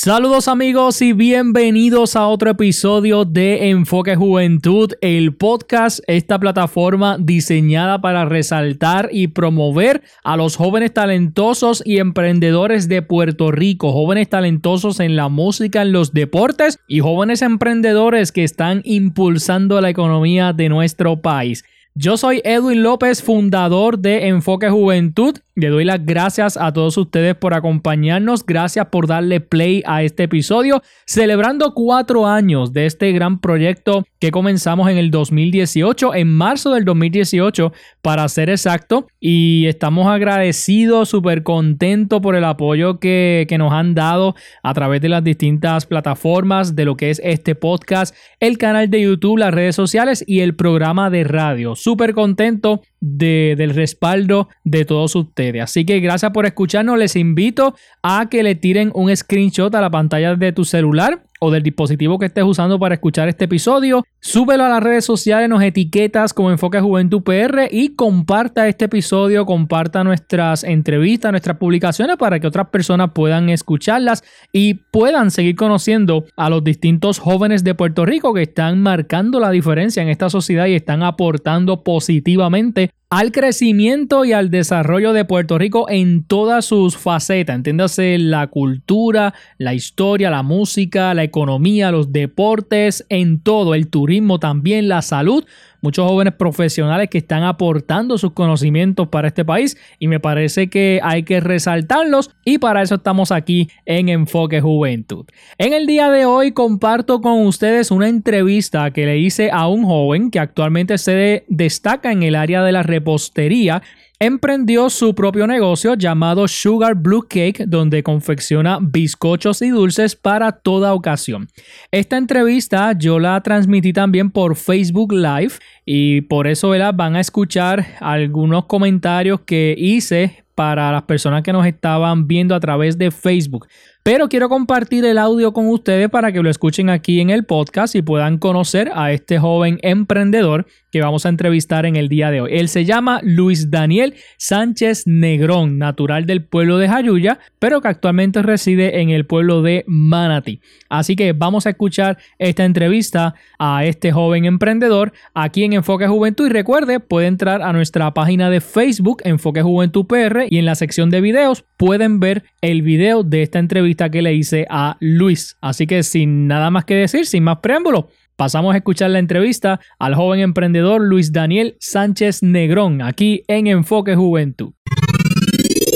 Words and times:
Saludos 0.00 0.46
amigos 0.46 1.02
y 1.02 1.12
bienvenidos 1.12 2.14
a 2.14 2.28
otro 2.28 2.50
episodio 2.50 3.24
de 3.24 3.70
Enfoque 3.70 4.14
Juventud, 4.14 4.92
el 5.00 5.34
podcast, 5.34 5.98
esta 6.06 6.38
plataforma 6.38 7.16
diseñada 7.18 8.00
para 8.00 8.24
resaltar 8.24 9.08
y 9.10 9.26
promover 9.26 10.04
a 10.22 10.36
los 10.36 10.54
jóvenes 10.54 10.94
talentosos 10.94 11.82
y 11.84 11.98
emprendedores 11.98 12.88
de 12.88 13.02
Puerto 13.02 13.50
Rico, 13.50 13.90
jóvenes 13.90 14.28
talentosos 14.28 15.00
en 15.00 15.16
la 15.16 15.28
música, 15.28 15.82
en 15.82 15.90
los 15.90 16.12
deportes 16.12 16.78
y 16.86 17.00
jóvenes 17.00 17.42
emprendedores 17.42 18.30
que 18.30 18.44
están 18.44 18.82
impulsando 18.84 19.80
la 19.80 19.90
economía 19.90 20.52
de 20.52 20.68
nuestro 20.68 21.22
país. 21.22 21.64
Yo 22.00 22.16
soy 22.16 22.40
Edwin 22.44 22.84
López, 22.84 23.24
fundador 23.24 23.98
de 23.98 24.28
Enfoque 24.28 24.70
Juventud. 24.70 25.34
Le 25.56 25.66
doy 25.66 25.84
las 25.84 26.06
gracias 26.06 26.56
a 26.56 26.72
todos 26.72 26.96
ustedes 26.96 27.34
por 27.34 27.54
acompañarnos. 27.54 28.46
Gracias 28.46 28.86
por 28.86 29.08
darle 29.08 29.40
play 29.40 29.82
a 29.84 30.04
este 30.04 30.22
episodio, 30.22 30.80
celebrando 31.04 31.74
cuatro 31.74 32.28
años 32.28 32.72
de 32.72 32.86
este 32.86 33.10
gran 33.10 33.40
proyecto 33.40 34.04
que 34.20 34.30
comenzamos 34.30 34.88
en 34.88 34.98
el 34.98 35.10
2018, 35.10 36.14
en 36.14 36.32
marzo 36.32 36.74
del 36.74 36.84
2018, 36.84 37.72
para 38.00 38.28
ser 38.28 38.50
exacto. 38.50 39.08
Y 39.18 39.66
estamos 39.66 40.06
agradecidos, 40.06 41.08
súper 41.08 41.42
contentos 41.42 42.20
por 42.20 42.36
el 42.36 42.44
apoyo 42.44 43.00
que, 43.00 43.46
que 43.48 43.58
nos 43.58 43.72
han 43.72 43.96
dado 43.96 44.36
a 44.62 44.72
través 44.72 45.00
de 45.00 45.08
las 45.08 45.24
distintas 45.24 45.86
plataformas 45.86 46.76
de 46.76 46.84
lo 46.84 46.96
que 46.96 47.10
es 47.10 47.20
este 47.24 47.56
podcast, 47.56 48.14
el 48.38 48.56
canal 48.56 48.88
de 48.88 49.02
YouTube, 49.02 49.38
las 49.38 49.52
redes 49.52 49.74
sociales 49.74 50.22
y 50.24 50.40
el 50.40 50.54
programa 50.54 51.10
de 51.10 51.24
radio 51.24 51.74
súper 51.88 52.12
contento 52.12 52.82
de, 53.00 53.54
del 53.56 53.74
respaldo 53.74 54.48
de 54.64 54.84
todos 54.84 55.14
ustedes. 55.16 55.62
Así 55.62 55.84
que 55.84 56.00
gracias 56.00 56.32
por 56.32 56.46
escucharnos. 56.46 56.98
Les 56.98 57.16
invito 57.16 57.74
a 58.02 58.28
que 58.28 58.42
le 58.42 58.54
tiren 58.54 58.90
un 58.94 59.14
screenshot 59.14 59.74
a 59.74 59.80
la 59.80 59.90
pantalla 59.90 60.34
de 60.34 60.52
tu 60.52 60.64
celular 60.64 61.22
o 61.40 61.50
del 61.50 61.62
dispositivo 61.62 62.18
que 62.18 62.26
estés 62.26 62.44
usando 62.44 62.78
para 62.78 62.94
escuchar 62.94 63.28
este 63.28 63.44
episodio. 63.44 64.04
Súbelo 64.20 64.64
a 64.64 64.68
las 64.68 64.82
redes 64.82 65.04
sociales, 65.04 65.48
nos 65.48 65.62
etiquetas 65.62 66.34
como 66.34 66.50
Enfoque 66.50 66.80
Juventud 66.80 67.22
PR 67.22 67.68
y 67.70 67.90
comparta 67.90 68.66
este 68.66 68.86
episodio, 68.86 69.46
comparta 69.46 70.02
nuestras 70.02 70.64
entrevistas, 70.64 71.30
nuestras 71.30 71.56
publicaciones 71.56 72.16
para 72.16 72.40
que 72.40 72.46
otras 72.46 72.68
personas 72.68 73.10
puedan 73.14 73.48
escucharlas 73.48 74.24
y 74.52 74.74
puedan 74.74 75.30
seguir 75.30 75.54
conociendo 75.54 76.24
a 76.36 76.50
los 76.50 76.64
distintos 76.64 77.18
jóvenes 77.18 77.62
de 77.62 77.74
Puerto 77.74 78.04
Rico 78.04 78.34
que 78.34 78.42
están 78.42 78.80
marcando 78.82 79.38
la 79.38 79.50
diferencia 79.50 80.02
en 80.02 80.08
esta 80.08 80.30
sociedad 80.30 80.66
y 80.66 80.74
están 80.74 81.02
aportando 81.02 81.84
positivamente 81.84 82.87
al 83.10 83.32
crecimiento 83.32 84.26
y 84.26 84.32
al 84.32 84.50
desarrollo 84.50 85.14
de 85.14 85.24
Puerto 85.24 85.56
Rico 85.56 85.88
en 85.88 86.24
todas 86.24 86.66
sus 86.66 86.98
facetas. 86.98 87.56
Entiéndase 87.56 88.18
la 88.18 88.48
cultura, 88.48 89.32
la 89.56 89.72
historia, 89.72 90.28
la 90.28 90.42
música, 90.42 91.14
la 91.14 91.24
economía, 91.24 91.90
los 91.90 92.12
deportes, 92.12 93.06
en 93.08 93.40
todo, 93.40 93.74
el 93.74 93.88
turismo 93.88 94.38
también, 94.38 94.88
la 94.88 95.00
salud 95.00 95.46
muchos 95.80 96.08
jóvenes 96.08 96.34
profesionales 96.34 97.08
que 97.10 97.18
están 97.18 97.44
aportando 97.44 98.18
sus 98.18 98.32
conocimientos 98.32 99.08
para 99.08 99.28
este 99.28 99.44
país 99.44 99.76
y 99.98 100.08
me 100.08 100.20
parece 100.20 100.68
que 100.68 101.00
hay 101.02 101.22
que 101.22 101.40
resaltarlos 101.40 102.30
y 102.44 102.58
para 102.58 102.82
eso 102.82 102.96
estamos 102.96 103.32
aquí 103.32 103.68
en 103.86 104.08
Enfoque 104.08 104.60
Juventud. 104.60 105.26
En 105.58 105.72
el 105.72 105.86
día 105.86 106.10
de 106.10 106.24
hoy 106.24 106.52
comparto 106.52 107.20
con 107.20 107.46
ustedes 107.46 107.90
una 107.90 108.08
entrevista 108.08 108.90
que 108.90 109.06
le 109.06 109.18
hice 109.18 109.50
a 109.50 109.68
un 109.68 109.84
joven 109.84 110.30
que 110.30 110.38
actualmente 110.38 110.98
se 110.98 111.44
destaca 111.48 112.12
en 112.12 112.22
el 112.22 112.34
área 112.34 112.62
de 112.62 112.72
la 112.72 112.82
repostería 112.82 113.82
emprendió 114.20 114.90
su 114.90 115.14
propio 115.14 115.46
negocio 115.46 115.94
llamado 115.94 116.48
Sugar 116.48 116.96
Blue 116.96 117.26
Cake, 117.28 117.64
donde 117.66 118.02
confecciona 118.02 118.78
bizcochos 118.80 119.62
y 119.62 119.70
dulces 119.70 120.16
para 120.16 120.52
toda 120.52 120.94
ocasión. 120.94 121.48
Esta 121.92 122.16
entrevista 122.16 122.92
yo 122.98 123.18
la 123.20 123.40
transmití 123.42 123.92
también 123.92 124.30
por 124.30 124.56
Facebook 124.56 125.12
Live 125.12 125.52
y 125.84 126.22
por 126.22 126.48
eso 126.48 126.70
van 126.94 127.16
a 127.16 127.20
escuchar 127.20 127.96
algunos 128.00 128.64
comentarios 128.66 129.40
que 129.40 129.74
hice 129.78 130.44
para 130.58 130.90
las 130.90 131.02
personas 131.04 131.44
que 131.44 131.52
nos 131.52 131.64
estaban 131.64 132.26
viendo 132.26 132.52
a 132.52 132.58
través 132.58 132.98
de 132.98 133.12
Facebook. 133.12 133.68
Pero 134.02 134.28
quiero 134.28 134.48
compartir 134.48 135.04
el 135.04 135.18
audio 135.18 135.52
con 135.52 135.68
ustedes 135.68 136.08
para 136.08 136.32
que 136.32 136.42
lo 136.42 136.48
escuchen 136.48 136.88
aquí 136.88 137.20
en 137.20 137.30
el 137.30 137.44
podcast 137.44 137.94
y 137.94 138.02
puedan 138.02 138.38
conocer 138.38 138.90
a 138.94 139.12
este 139.12 139.38
joven 139.38 139.78
emprendedor 139.82 140.66
que 140.90 141.02
vamos 141.02 141.26
a 141.26 141.28
entrevistar 141.28 141.84
en 141.84 141.96
el 141.96 142.08
día 142.08 142.30
de 142.30 142.40
hoy. 142.40 142.50
Él 142.54 142.68
se 142.68 142.86
llama 142.86 143.20
Luis 143.22 143.70
Daniel 143.70 144.14
Sánchez 144.38 145.06
Negrón, 145.06 145.76
natural 145.76 146.24
del 146.24 146.42
pueblo 146.42 146.78
de 146.78 146.88
Jayuya, 146.88 147.38
pero 147.58 147.82
que 147.82 147.88
actualmente 147.88 148.40
reside 148.40 149.02
en 149.02 149.10
el 149.10 149.26
pueblo 149.26 149.60
de 149.60 149.84
Manatí. 149.86 150.60
Así 150.88 151.14
que 151.14 151.34
vamos 151.34 151.66
a 151.66 151.70
escuchar 151.70 152.16
esta 152.38 152.64
entrevista 152.64 153.34
a 153.58 153.84
este 153.84 154.12
joven 154.12 154.46
emprendedor 154.46 155.12
aquí 155.34 155.64
en 155.64 155.74
Enfoque 155.74 156.06
Juventud 156.06 156.46
y 156.46 156.50
recuerde, 156.50 157.00
puede 157.00 157.26
entrar 157.26 157.60
a 157.60 157.74
nuestra 157.74 158.14
página 158.14 158.48
de 158.48 158.62
Facebook 158.62 159.20
Enfoque 159.24 159.60
Juventud 159.60 160.06
PR 160.06 160.46
y 160.48 160.56
en 160.56 160.64
la 160.64 160.76
sección 160.76 161.10
de 161.10 161.20
videos 161.20 161.64
pueden 161.76 162.20
ver 162.20 162.44
el 162.62 162.80
video 162.80 163.22
de 163.22 163.42
esta 163.42 163.58
entrevista 163.58 163.87
que 163.96 164.22
le 164.22 164.34
hice 164.34 164.66
a 164.70 164.96
Luis. 165.00 165.56
Así 165.60 165.86
que 165.86 166.02
sin 166.02 166.46
nada 166.46 166.70
más 166.70 166.84
que 166.84 166.94
decir, 166.94 167.26
sin 167.26 167.44
más 167.44 167.58
preámbulo, 167.58 168.08
pasamos 168.36 168.74
a 168.74 168.78
escuchar 168.78 169.10
la 169.10 169.18
entrevista 169.18 169.80
al 169.98 170.14
joven 170.14 170.40
emprendedor 170.40 171.00
Luis 171.00 171.32
Daniel 171.32 171.76
Sánchez 171.80 172.42
Negrón, 172.42 173.02
aquí 173.02 173.42
en 173.48 173.66
Enfoque 173.66 174.14
Juventud. 174.14 174.72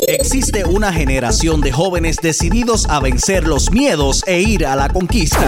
Existe 0.08 0.64
una 0.64 0.92
generación 0.92 1.60
de 1.60 1.72
jóvenes 1.72 2.16
decididos 2.20 2.88
a 2.88 3.00
vencer 3.00 3.46
los 3.46 3.70
miedos 3.70 4.24
e 4.26 4.42
ir 4.42 4.66
a 4.66 4.76
la 4.76 4.88
conquista. 4.88 5.46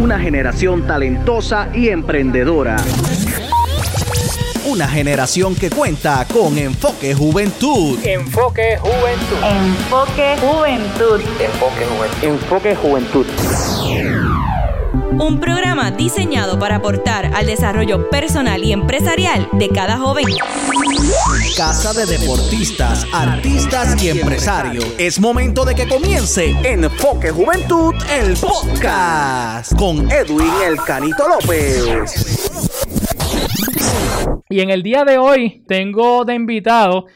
Una 0.00 0.18
generación 0.18 0.86
talentosa 0.86 1.68
y 1.74 1.88
emprendedora 1.88 2.76
una 4.70 4.86
generación 4.86 5.56
que 5.56 5.68
cuenta 5.68 6.24
con 6.32 6.56
Enfoque 6.56 7.12
Juventud. 7.12 7.98
Enfoque 8.04 8.78
Juventud. 8.78 9.36
Enfoque 9.42 10.36
Juventud. 10.40 11.20
Enfoque 11.40 11.86
Juventud. 11.86 12.22
Enfoque 12.22 12.76
Juventud. 12.76 13.26
Un 15.18 15.40
programa 15.40 15.90
diseñado 15.90 16.56
para 16.60 16.76
aportar 16.76 17.32
al 17.34 17.46
desarrollo 17.46 18.08
personal 18.10 18.62
y 18.62 18.72
empresarial 18.72 19.48
de 19.54 19.68
cada 19.70 19.98
joven. 19.98 20.26
Casa 21.56 21.92
de 21.92 22.06
deportistas, 22.06 23.04
artistas 23.12 24.00
y 24.00 24.10
empresarios. 24.10 24.86
Es 24.98 25.18
momento 25.18 25.64
de 25.64 25.74
que 25.74 25.88
comience 25.88 26.54
Enfoque 26.62 27.32
Juventud, 27.32 27.92
el 28.08 28.36
podcast, 28.36 29.74
con 29.74 30.08
Edwin 30.12 30.52
El 30.64 30.76
Canito 30.76 31.28
López. 31.28 33.09
Y 34.48 34.60
en 34.60 34.70
el 34.70 34.82
día 34.82 35.04
de 35.04 35.18
hoy 35.18 35.62
tengo 35.68 36.24
de 36.24 36.34
invitado 36.34 37.06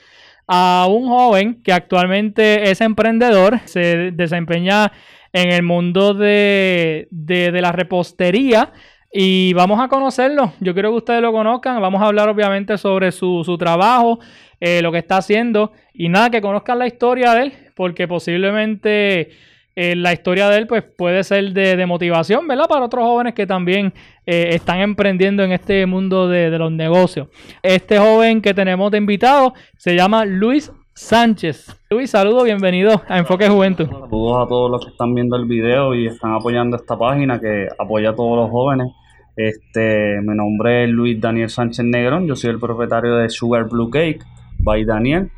a 0.46 0.86
un 0.88 1.08
joven 1.08 1.62
que 1.62 1.72
actualmente 1.72 2.70
es 2.70 2.80
emprendedor, 2.80 3.60
se 3.64 4.12
desempeña 4.12 4.92
en 5.32 5.50
el 5.50 5.62
mundo 5.62 6.14
de, 6.14 7.08
la 7.10 7.72
repostería 7.72 8.72
y 9.12 9.52
vamos 9.52 9.80
a 9.80 9.88
conocerlo. 9.88 10.52
Yo 10.60 10.74
quiero 10.74 10.90
que 10.90 10.98
ustedes 10.98 11.22
lo 11.22 11.32
conozcan. 11.32 11.80
Vamos 11.80 12.00
a 12.02 12.06
hablar 12.06 12.28
obviamente 12.28 12.78
sobre 12.78 13.10
su, 13.10 13.42
su 13.44 13.58
trabajo, 13.58 14.20
eh, 14.60 14.80
lo 14.80 14.92
que 14.92 14.98
está 14.98 15.16
haciendo 15.16 15.72
y 15.92 16.08
nada, 16.08 16.30
que 16.30 16.40
conozcan 16.40 16.78
la 16.78 16.86
historia 16.86 17.34
de 17.34 17.42
él, 17.42 17.52
porque 17.74 18.06
posiblemente 18.06 19.30
eh, 19.76 19.96
la 19.96 20.12
historia 20.12 20.48
de 20.48 20.58
él 20.58 20.66
pues 20.66 20.84
puede 20.84 21.24
ser 21.24 21.52
de, 21.52 21.84
motivación, 21.86 22.46
¿verdad? 22.46 22.66
Para 22.68 22.84
otros 22.84 23.04
jóvenes 23.04 23.34
que 23.34 23.46
también 23.46 23.92
eh, 24.24 24.50
están 24.50 24.80
emprendiendo 24.80 25.42
en 25.42 25.52
este 25.52 25.84
mundo 25.86 26.28
de, 26.28 26.56
los 26.56 26.70
negocios. 26.70 27.28
Este 27.62 27.98
joven 27.98 28.40
que 28.40 28.54
tenemos 28.54 28.90
de 28.92 28.98
invitado 28.98 29.54
se 29.76 29.96
llama 29.96 30.24
Luis 30.24 30.72
Sánchez. 30.94 31.76
Luis, 31.90 32.10
saludos, 32.10 32.44
bienvenido 32.44 33.02
a 33.08 33.18
Enfoque 33.18 33.48
Juventud. 33.48 33.86
Saludos 33.86 34.46
a 34.46 34.48
todos 34.48 34.70
los 34.70 34.84
que 34.84 34.92
están 34.92 35.12
viendo 35.12 35.36
el 35.36 35.46
video 35.46 35.92
y 35.94 36.06
están 36.06 36.34
apoyando 36.34 36.76
esta 36.76 36.96
página 36.96 37.40
que 37.40 37.66
apoya 37.76 38.10
a 38.10 38.14
todos 38.14 38.36
los 38.36 38.50
jóvenes. 38.50 38.92
Este, 39.36 40.20
mi 40.22 40.36
nombre 40.36 40.84
es 40.84 40.90
Luis 40.90 41.20
Daniel 41.20 41.50
Sánchez 41.50 41.84
Negrón, 41.84 42.28
yo 42.28 42.36
soy 42.36 42.50
el 42.50 42.60
propietario 42.60 43.16
de 43.16 43.28
Sugar 43.28 43.64
Blue 43.68 43.90
Cake 43.90 44.20
by 44.60 44.84
Daniel. 44.84 45.30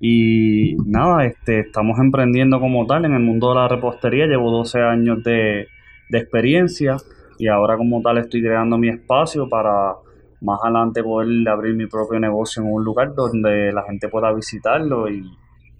Y 0.00 0.76
nada, 0.84 1.24
este, 1.24 1.60
estamos 1.60 1.98
emprendiendo 1.98 2.60
como 2.60 2.86
tal 2.86 3.04
en 3.04 3.14
el 3.14 3.20
mundo 3.20 3.50
de 3.50 3.54
la 3.56 3.68
repostería. 3.68 4.26
Llevo 4.26 4.50
12 4.50 4.80
años 4.80 5.22
de, 5.22 5.68
experiencia 6.10 6.96
y 7.40 7.48
ahora 7.48 7.76
como 7.76 8.00
tal 8.00 8.18
estoy 8.18 8.40
creando 8.40 8.78
mi 8.78 8.88
espacio 8.88 9.48
para 9.48 9.94
más 10.40 10.60
adelante 10.62 11.02
poder 11.02 11.48
abrir 11.48 11.74
mi 11.74 11.86
propio 11.86 12.20
negocio 12.20 12.62
en 12.62 12.72
un 12.72 12.84
lugar 12.84 13.16
donde 13.16 13.72
la 13.72 13.82
gente 13.82 14.08
pueda 14.08 14.32
visitarlo 14.32 15.10
y, 15.10 15.24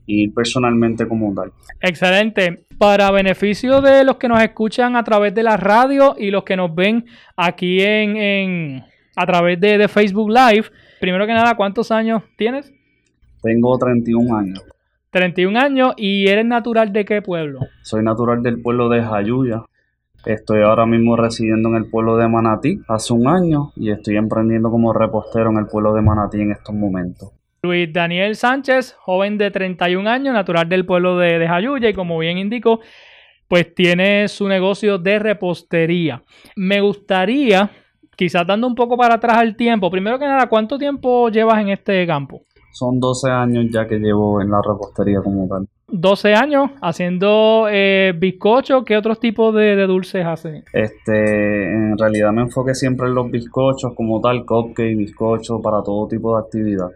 ir 0.07 0.35
personalmente 0.35 1.07
como 1.07 1.33
tal. 1.33 1.53
Excelente. 1.81 2.67
Para 2.77 3.11
beneficio 3.11 3.81
de 3.81 4.05
los 4.05 4.17
que 4.17 4.29
nos 4.29 4.43
escuchan 4.43 4.97
a 4.97 5.05
través 5.05 5.35
de 5.35 5.43
la 5.43 5.57
radio 5.57 6.15
y 6.19 6.31
los 6.31 6.45
que 6.45 6.57
nos 6.57 6.75
ven 6.75 7.07
aquí 7.37 7.81
en, 7.81 8.85
a 9.17 9.27
través 9.27 9.59
de, 9.61 9.79
de 9.79 9.89
Facebook 9.89 10.29
Live, 10.29 10.67
primero 11.01 11.27
que 11.27 11.33
nada, 11.33 11.55
¿cuántos 11.57 11.91
años 11.91 12.23
tienes? 12.37 12.73
Tengo 13.45 13.77
31 13.77 14.39
años. 14.39 14.65
31 15.11 15.61
años 15.61 15.93
y 15.99 16.29
eres 16.29 16.47
natural 16.47 16.95
de 16.95 17.05
qué 17.05 17.21
pueblo? 17.21 17.61
Soy 17.83 18.03
natural 18.03 18.43
del 18.43 18.63
pueblo 18.63 18.89
de 18.89 19.03
Jayuya. 19.03 19.65
Estoy 20.25 20.63
ahora 20.63 20.87
mismo 20.87 21.15
residiendo 21.15 21.69
en 21.69 21.75
el 21.75 21.91
pueblo 21.91 22.17
de 22.17 22.27
Manatí 22.27 22.81
hace 22.89 23.13
un 23.13 23.29
año 23.29 23.71
y 23.77 23.91
estoy 23.91 24.17
emprendiendo 24.17 24.71
como 24.71 24.95
repostero 24.95 25.51
en 25.51 25.59
el 25.59 25.67
pueblo 25.67 25.93
de 25.93 26.01
Manatí 26.01 26.41
en 26.41 26.53
estos 26.53 26.75
momentos. 26.75 27.33
Luis 27.63 27.93
Daniel 27.93 28.35
Sánchez, 28.35 28.97
joven 28.99 29.37
de 29.37 29.51
31 29.51 30.09
años, 30.09 30.33
natural 30.33 30.67
del 30.67 30.87
pueblo 30.87 31.19
de, 31.19 31.39
de 31.39 31.47
Jayuya 31.47 31.91
y 31.91 31.93
como 31.93 32.19
bien 32.19 32.39
indico, 32.39 32.81
pues 33.47 33.75
tiene 33.75 34.27
su 34.29 34.49
negocio 34.49 34.97
de 34.97 35.19
repostería. 35.19 36.23
Me 36.57 36.81
gustaría, 36.81 37.71
quizás 38.17 38.47
dando 38.47 38.67
un 38.67 38.75
poco 38.75 38.97
para 38.97 39.17
atrás 39.17 39.37
al 39.37 39.55
tiempo, 39.55 39.91
primero 39.91 40.19
que 40.19 40.25
nada, 40.25 40.49
¿cuánto 40.49 40.79
tiempo 40.79 41.29
llevas 41.29 41.61
en 41.61 41.69
este 41.69 42.07
campo? 42.07 42.41
Son 42.75 42.99
12 42.99 43.31
años 43.31 43.67
ya 43.71 43.87
que 43.87 43.99
llevo 43.99 44.43
en 44.43 44.51
la 44.51 44.61
repostería 44.61 45.21
como 45.23 45.47
tal. 45.47 45.69
12 45.87 46.35
años 46.35 46.71
haciendo 46.83 47.69
eh, 47.71 48.13
bizcocho. 48.17 48.85
¿Qué 48.85 48.97
otros 48.97 49.21
tipos 49.21 49.55
de, 49.55 49.77
de 49.77 49.87
dulces 49.87 50.27
hace? 50.27 50.65
Este, 50.73 51.73
en 51.73 51.97
realidad 51.97 52.33
me 52.33 52.43
enfoqué 52.43 52.75
siempre 52.75 53.07
en 53.07 53.15
los 53.15 53.31
bizcochos 53.31 53.95
como 53.95 54.21
tal, 54.21 54.45
cupcake, 54.45 54.97
bizcocho, 54.97 55.63
para 55.63 55.85
todo 55.85 56.09
tipo 56.09 56.35
de 56.35 56.43
actividad. 56.43 56.89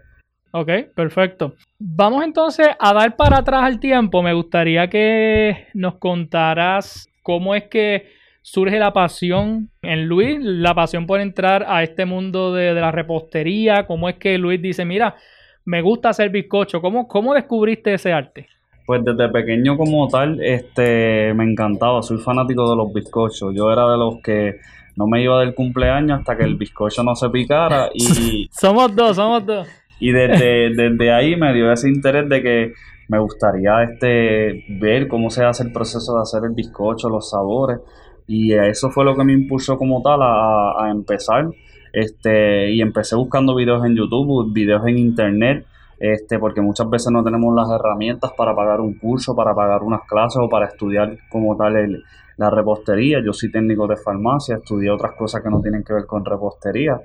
Ok, 0.51 0.69
perfecto. 0.93 1.53
Vamos 1.79 2.25
entonces 2.25 2.67
a 2.77 2.93
dar 2.93 3.15
para 3.15 3.37
atrás 3.37 3.63
al 3.63 3.79
tiempo. 3.79 4.21
Me 4.21 4.33
gustaría 4.33 4.89
que 4.89 5.67
nos 5.73 5.95
contaras 5.95 7.07
cómo 7.23 7.55
es 7.55 7.65
que 7.65 8.07
surge 8.41 8.79
la 8.79 8.91
pasión 8.91 9.69
en 9.81 10.07
Luis, 10.07 10.39
la 10.41 10.73
pasión 10.73 11.05
por 11.05 11.21
entrar 11.21 11.65
a 11.69 11.83
este 11.83 12.05
mundo 12.05 12.53
de, 12.53 12.73
de 12.73 12.81
la 12.81 12.91
repostería. 12.91 13.85
¿Cómo 13.87 14.09
es 14.09 14.15
que 14.15 14.37
Luis 14.37 14.61
dice, 14.61 14.83
mira, 14.83 15.15
me 15.69 15.83
gusta 15.83 16.09
hacer 16.09 16.31
bizcocho? 16.31 16.81
¿Cómo, 16.81 17.07
cómo 17.07 17.35
descubriste 17.35 17.93
ese 17.93 18.11
arte? 18.11 18.47
Pues 18.87 19.05
desde 19.05 19.29
pequeño 19.29 19.77
como 19.77 20.07
tal, 20.07 20.41
este, 20.41 21.31
me 21.35 21.43
encantaba, 21.43 22.01
soy 22.01 22.17
fanático 22.17 22.67
de 22.71 22.75
los 22.75 22.91
bizcochos. 22.91 23.53
Yo 23.55 23.71
era 23.71 23.87
de 23.91 23.97
los 23.97 24.15
que 24.23 24.55
no 24.95 25.05
me 25.05 25.21
iba 25.21 25.39
del 25.39 25.53
cumpleaños 25.53 26.21
hasta 26.21 26.35
que 26.35 26.43
el 26.43 26.55
bizcocho 26.55 27.03
no 27.03 27.15
se 27.15 27.29
picara 27.29 27.89
y, 27.93 28.49
somos 28.51 28.95
dos, 28.95 29.15
somos 29.15 29.45
dos. 29.45 29.67
y 29.99 30.11
desde, 30.11 30.73
desde 30.75 31.11
ahí 31.11 31.35
me 31.35 31.53
dio 31.53 31.71
ese 31.71 31.87
interés 31.87 32.27
de 32.27 32.41
que 32.41 32.73
me 33.07 33.19
gustaría 33.19 33.83
este, 33.83 34.65
ver 34.69 35.07
cómo 35.07 35.29
se 35.29 35.45
hace 35.45 35.61
el 35.61 35.71
proceso 35.71 36.15
de 36.15 36.21
hacer 36.23 36.41
el 36.45 36.55
bizcocho, 36.55 37.09
los 37.09 37.29
sabores 37.29 37.77
y 38.25 38.53
eso 38.53 38.89
fue 38.89 39.05
lo 39.05 39.15
que 39.15 39.23
me 39.23 39.33
impulsó 39.33 39.77
como 39.77 40.01
tal 40.01 40.21
a, 40.23 40.83
a 40.83 40.89
empezar. 40.89 41.47
Este, 41.93 42.71
y 42.71 42.81
empecé 42.81 43.15
buscando 43.15 43.55
videos 43.55 43.85
en 43.85 43.95
YouTube, 43.95 44.53
videos 44.53 44.85
en 44.87 44.97
internet 44.97 45.65
este, 45.99 46.39
porque 46.39 46.61
muchas 46.61 46.89
veces 46.89 47.11
no 47.11 47.23
tenemos 47.23 47.53
las 47.53 47.69
herramientas 47.69 48.31
para 48.37 48.55
pagar 48.55 48.79
un 48.79 48.97
curso, 48.97 49.35
para 49.35 49.53
pagar 49.53 49.83
unas 49.83 50.01
clases 50.07 50.41
o 50.41 50.47
para 50.47 50.67
estudiar 50.67 51.17
como 51.29 51.57
tal 51.57 51.75
el, 51.75 52.03
la 52.37 52.49
repostería. 52.49 53.19
Yo 53.23 53.33
soy 53.33 53.51
técnico 53.51 53.85
de 53.85 53.97
farmacia, 53.97 54.55
estudié 54.55 54.89
otras 54.89 55.13
cosas 55.17 55.43
que 55.43 55.49
no 55.49 55.61
tienen 55.61 55.83
que 55.83 55.93
ver 55.93 56.05
con 56.05 56.23
repostería. 56.23 57.01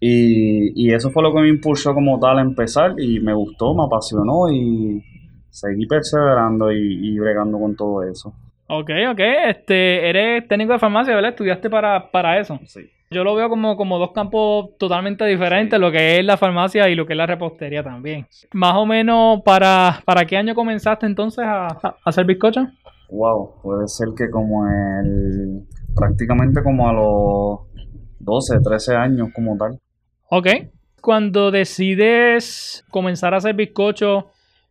Y, 0.00 0.72
y 0.74 0.92
eso 0.92 1.10
fue 1.10 1.22
lo 1.22 1.32
que 1.32 1.40
me 1.40 1.48
impulsó 1.48 1.94
como 1.94 2.18
tal 2.18 2.38
a 2.38 2.42
empezar 2.42 2.94
y 2.98 3.20
me 3.20 3.34
gustó, 3.34 3.74
me 3.74 3.84
apasionó 3.84 4.50
y 4.50 5.02
seguí 5.50 5.86
perseverando 5.86 6.72
y, 6.72 7.08
y 7.08 7.18
bregando 7.18 7.58
con 7.58 7.76
todo 7.76 8.02
eso. 8.02 8.32
Ok, 8.68 8.90
ok. 9.12 9.20
Este, 9.46 10.08
eres 10.08 10.46
técnico 10.48 10.72
de 10.72 10.78
farmacia, 10.80 11.14
¿verdad? 11.14 11.30
Estudiaste 11.30 11.70
para, 11.70 12.10
para 12.10 12.38
eso. 12.38 12.58
Sí. 12.64 12.90
Yo 13.10 13.24
lo 13.24 13.34
veo 13.34 13.48
como, 13.48 13.76
como 13.76 13.98
dos 13.98 14.12
campos 14.12 14.76
totalmente 14.78 15.24
diferentes, 15.24 15.80
lo 15.80 15.90
que 15.90 16.18
es 16.18 16.24
la 16.24 16.36
farmacia 16.36 16.88
y 16.88 16.94
lo 16.94 17.06
que 17.06 17.14
es 17.14 17.16
la 17.16 17.26
repostería 17.26 17.82
también. 17.82 18.26
Más 18.52 18.74
o 18.76 18.84
menos, 18.84 19.40
¿para, 19.44 20.00
para 20.04 20.26
qué 20.26 20.36
año 20.36 20.54
comenzaste 20.54 21.06
entonces 21.06 21.44
a, 21.46 21.68
a 21.68 21.96
hacer 22.04 22.26
bizcocho? 22.26 22.66
Wow, 23.10 23.62
puede 23.62 23.88
ser 23.88 24.08
que 24.16 24.28
como 24.30 24.66
el 24.66 25.66
prácticamente 25.96 26.62
como 26.62 26.88
a 26.88 26.92
los 26.92 27.60
12, 28.20 28.60
13 28.62 28.96
años 28.96 29.28
como 29.34 29.56
tal. 29.56 29.78
Ok. 30.30 30.46
Cuando 31.00 31.50
decides 31.50 32.84
comenzar 32.90 33.32
a 33.32 33.38
hacer 33.38 33.54
bizcocho, 33.54 34.26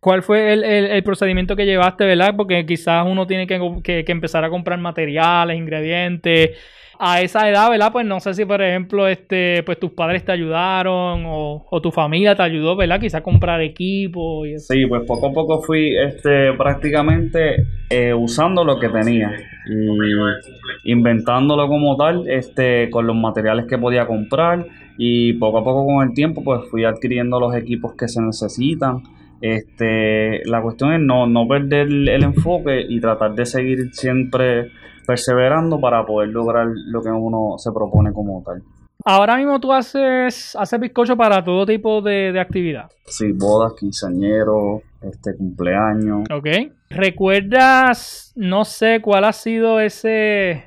¿cuál 0.08 0.24
fue 0.24 0.54
el, 0.54 0.64
el- 0.64 1.04
procedimiento 1.04 1.58
que 1.58 1.66
llevaste, 1.66 2.06
verdad? 2.06 2.34
Porque 2.38 2.66
quizás 2.66 3.06
uno 3.06 3.28
tiene 3.28 3.46
que, 3.46 3.60
que- 3.84 4.06
empezar 4.08 4.42
a 4.46 4.50
comprar 4.50 4.80
materiales, 4.80 5.58
ingredientes. 5.58 6.52
A 6.98 7.20
esa 7.22 7.50
edad, 7.50 7.70
¿verdad? 7.70 7.92
Pues 7.92 8.06
no 8.06 8.22
sé 8.22 8.34
si, 8.34 8.46
por 8.46 8.62
ejemplo, 8.62 9.06
este, 9.10 9.64
pues 9.64 9.78
tus 9.78 9.92
padres 9.92 10.24
te 10.24 10.32
ayudaron 10.32 11.26
o, 11.28 11.82
tu 11.84 11.92
familia 11.92 12.36
te 12.36 12.42
ayudó, 12.42 12.78
¿verdad? 12.78 13.02
Quizás 13.02 13.22
comprar 13.22 13.62
equipo 13.62 14.46
y 14.46 14.54
eso. 14.54 14.74
Sí, 14.74 14.86
pues 14.86 15.04
poco 15.06 15.28
a 15.28 15.34
poco 15.34 15.62
fui 15.62 15.94
este, 15.98 16.54
prácticamente 16.54 17.68
eh, 17.90 18.14
usando 18.14 18.64
lo 18.64 18.80
que 18.80 18.88
tenía 18.88 19.30
y 19.70 20.92
inventándolo 20.92 21.68
como 21.68 21.98
tal 21.98 22.30
este, 22.30 22.90
con 22.90 23.06
los 23.06 23.16
materiales 23.18 23.66
que 23.66 23.78
podía 23.78 24.08
comprar 24.08 24.66
y 24.98 25.34
poco 25.34 25.58
a 25.58 25.64
poco 25.66 25.86
con 25.86 26.08
el 26.08 26.14
tiempo 26.14 26.44
pues 26.46 26.62
fui 26.72 26.86
adquiriendo 26.86 27.42
los 27.42 27.54
equipos 27.56 27.94
que 27.96 28.08
se 28.08 28.22
necesitan. 28.22 29.04
Este, 29.42 30.44
la 30.46 30.62
cuestión 30.62 30.94
es 30.94 31.02
no, 31.02 31.28
no 31.28 31.48
perder 31.48 31.88
el 31.88 32.24
enfoque 32.24 32.86
y 32.88 33.00
tratar 33.00 33.36
de 33.36 33.46
seguir 33.46 33.94
siempre 33.94 34.72
perseverando 35.06 35.80
para 35.80 36.06
poder 36.06 36.30
lograr 36.30 36.68
lo 36.68 37.02
que 37.02 37.10
uno 37.10 37.56
se 37.58 37.72
propone 37.72 38.12
como 38.12 38.44
tal. 38.46 38.62
Ahora 39.06 39.38
mismo 39.38 39.60
tú 39.60 39.72
haces, 39.72 40.56
haces 40.56 40.80
bizcocho 40.80 41.16
para 41.16 41.44
todo 41.44 41.66
tipo 41.66 42.02
de, 42.02 42.34
de 42.34 42.40
actividad. 42.40 42.90
Sí, 43.06 43.32
bodas, 43.32 43.74
quinceañeros, 43.80 44.82
este, 45.02 45.36
cumpleaños. 45.38 46.24
Ok. 46.30 46.48
¿Recuerdas, 46.90 48.34
no 48.36 48.66
sé, 48.66 49.00
cuál 49.02 49.24
ha 49.24 49.34
sido 49.34 49.80
ese, 49.80 50.66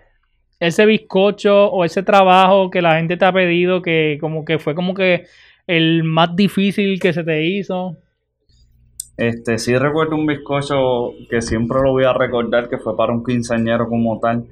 ese 0.58 0.86
bizcocho 0.86 1.70
o 1.70 1.84
ese 1.84 2.02
trabajo 2.02 2.70
que 2.70 2.80
la 2.80 2.96
gente 2.96 3.16
te 3.16 3.24
ha 3.24 3.32
pedido 3.32 3.82
que 3.82 4.16
como 4.20 4.44
que 4.44 4.58
fue 4.58 4.74
como 4.74 4.94
que 4.94 5.24
el 5.66 6.04
más 6.04 6.34
difícil 6.34 6.98
que 6.98 7.12
se 7.12 7.24
te 7.24 7.44
hizo? 7.44 7.98
Este, 9.20 9.58
sí 9.58 9.76
recuerdo 9.76 10.16
un 10.16 10.24
bizcocho 10.26 11.10
que 11.28 11.42
siempre 11.42 11.76
lo 11.82 11.92
voy 11.92 12.04
a 12.04 12.14
recordar 12.14 12.70
que 12.70 12.78
fue 12.78 12.96
para 12.96 13.12
un 13.12 13.22
quinceañero 13.22 13.86
como 13.86 14.18
tal, 14.18 14.46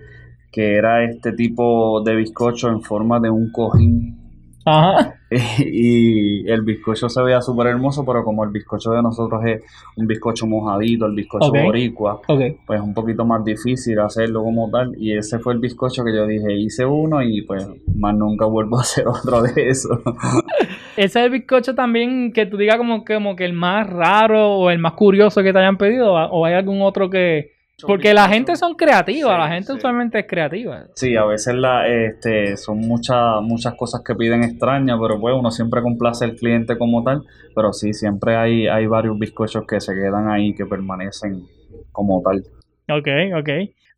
que 0.53 0.75
era 0.75 1.05
este 1.05 1.32
tipo 1.32 2.03
de 2.03 2.15
bizcocho 2.15 2.69
en 2.69 2.82
forma 2.82 3.19
de 3.19 3.31
un 3.31 3.50
cojín. 3.50 4.28
Ajá. 4.69 5.15
Y 5.61 6.50
el 6.50 6.62
bizcocho 6.62 7.09
se 7.11 7.23
veía 7.23 7.43
súper 7.43 7.67
hermoso, 7.67 8.05
pero 8.06 8.25
como 8.25 8.44
el 8.44 8.50
bizcocho 8.50 8.93
de 8.93 9.03
nosotros 9.03 9.43
es 9.44 9.62
un 9.97 10.06
bizcocho 10.06 10.47
mojadito, 10.47 11.05
el 11.06 11.15
bizcocho 11.15 11.49
Ok. 11.50 11.59
boricua, 11.65 12.20
pues 12.26 12.81
es 12.81 12.81
un 12.81 12.94
poquito 12.94 13.25
más 13.26 13.44
difícil 13.44 13.99
hacerlo 14.00 14.43
como 14.43 14.70
tal. 14.70 14.93
Y 14.99 15.17
ese 15.17 15.38
fue 15.38 15.53
el 15.53 15.59
bizcocho 15.59 16.02
que 16.04 16.14
yo 16.14 16.26
dije, 16.26 16.54
hice 16.54 16.87
uno 16.87 17.23
y 17.23 17.43
pues 17.43 17.69
más 17.95 18.14
nunca 18.14 18.47
vuelvo 18.47 18.78
a 18.78 18.83
hacer 18.83 19.07
otro 19.09 19.43
de 19.43 19.69
eso. 19.69 19.88
¿Ese 20.97 21.19
es 21.21 21.25
el 21.26 21.31
bizcocho 21.31 21.75
también 21.75 22.33
que 22.33 22.47
tú 22.47 22.57
digas 22.57 22.76
como, 22.78 23.04
que- 23.04 23.14
como 23.14 23.37
que 23.37 23.45
el 23.45 23.52
más 23.52 23.88
raro 23.88 24.52
o 24.54 24.71
el 24.71 24.78
más 24.78 24.95
curioso 24.95 25.43
que 25.43 25.52
te 25.52 25.59
hayan 25.59 25.76
pedido? 25.76 26.12
¿O 26.14 26.45
hay 26.47 26.54
algún 26.54 26.81
otro 26.83 27.11
que...? 27.11 27.58
Porque 27.87 28.12
la 28.12 28.28
gente 28.28 28.56
son 28.56 28.75
creativas, 28.75 29.32
Sí, 29.35 29.38
la 29.40 29.49
gente 29.49 29.73
sí. 29.73 29.78
usualmente 29.78 30.18
es 30.18 30.26
creativa. 30.26 30.85
Sí, 30.94 31.14
a 31.16 31.25
veces 31.25 31.54
la, 31.54 31.87
este, 31.87 32.56
son 32.56 32.78
muchas 32.80 33.40
muchas 33.42 33.75
cosas 33.75 34.02
que 34.04 34.14
piden 34.16 34.42
extrañas, 34.42 34.99
pero 35.00 35.20
pues 35.20 35.35
uno 35.38 35.50
siempre 35.50 35.80
complace 35.80 36.25
al 36.25 36.35
cliente 36.35 36.76
como 36.76 37.04
tal. 37.04 37.23
Pero 37.54 37.73
sí, 37.73 37.92
siempre 37.94 38.37
hay, 38.37 38.66
hay 38.66 38.87
varios 38.87 39.18
bizcochos 39.18 39.64
que 39.66 39.80
se 39.80 39.94
quedan 39.94 40.28
ahí, 40.28 40.54
que 40.54 40.66
permanecen 40.66 41.44
como 41.92 42.20
tal. 42.23 42.42
Ok, 42.90 43.08
ok. 43.38 43.49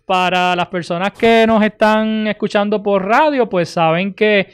Para 0.04 0.56
las 0.56 0.66
personas 0.66 1.12
que 1.12 1.44
nos 1.46 1.62
están 1.62 2.26
escuchando 2.26 2.82
por 2.82 3.06
radio, 3.06 3.48
pues 3.48 3.68
saben 3.68 4.12
que, 4.12 4.48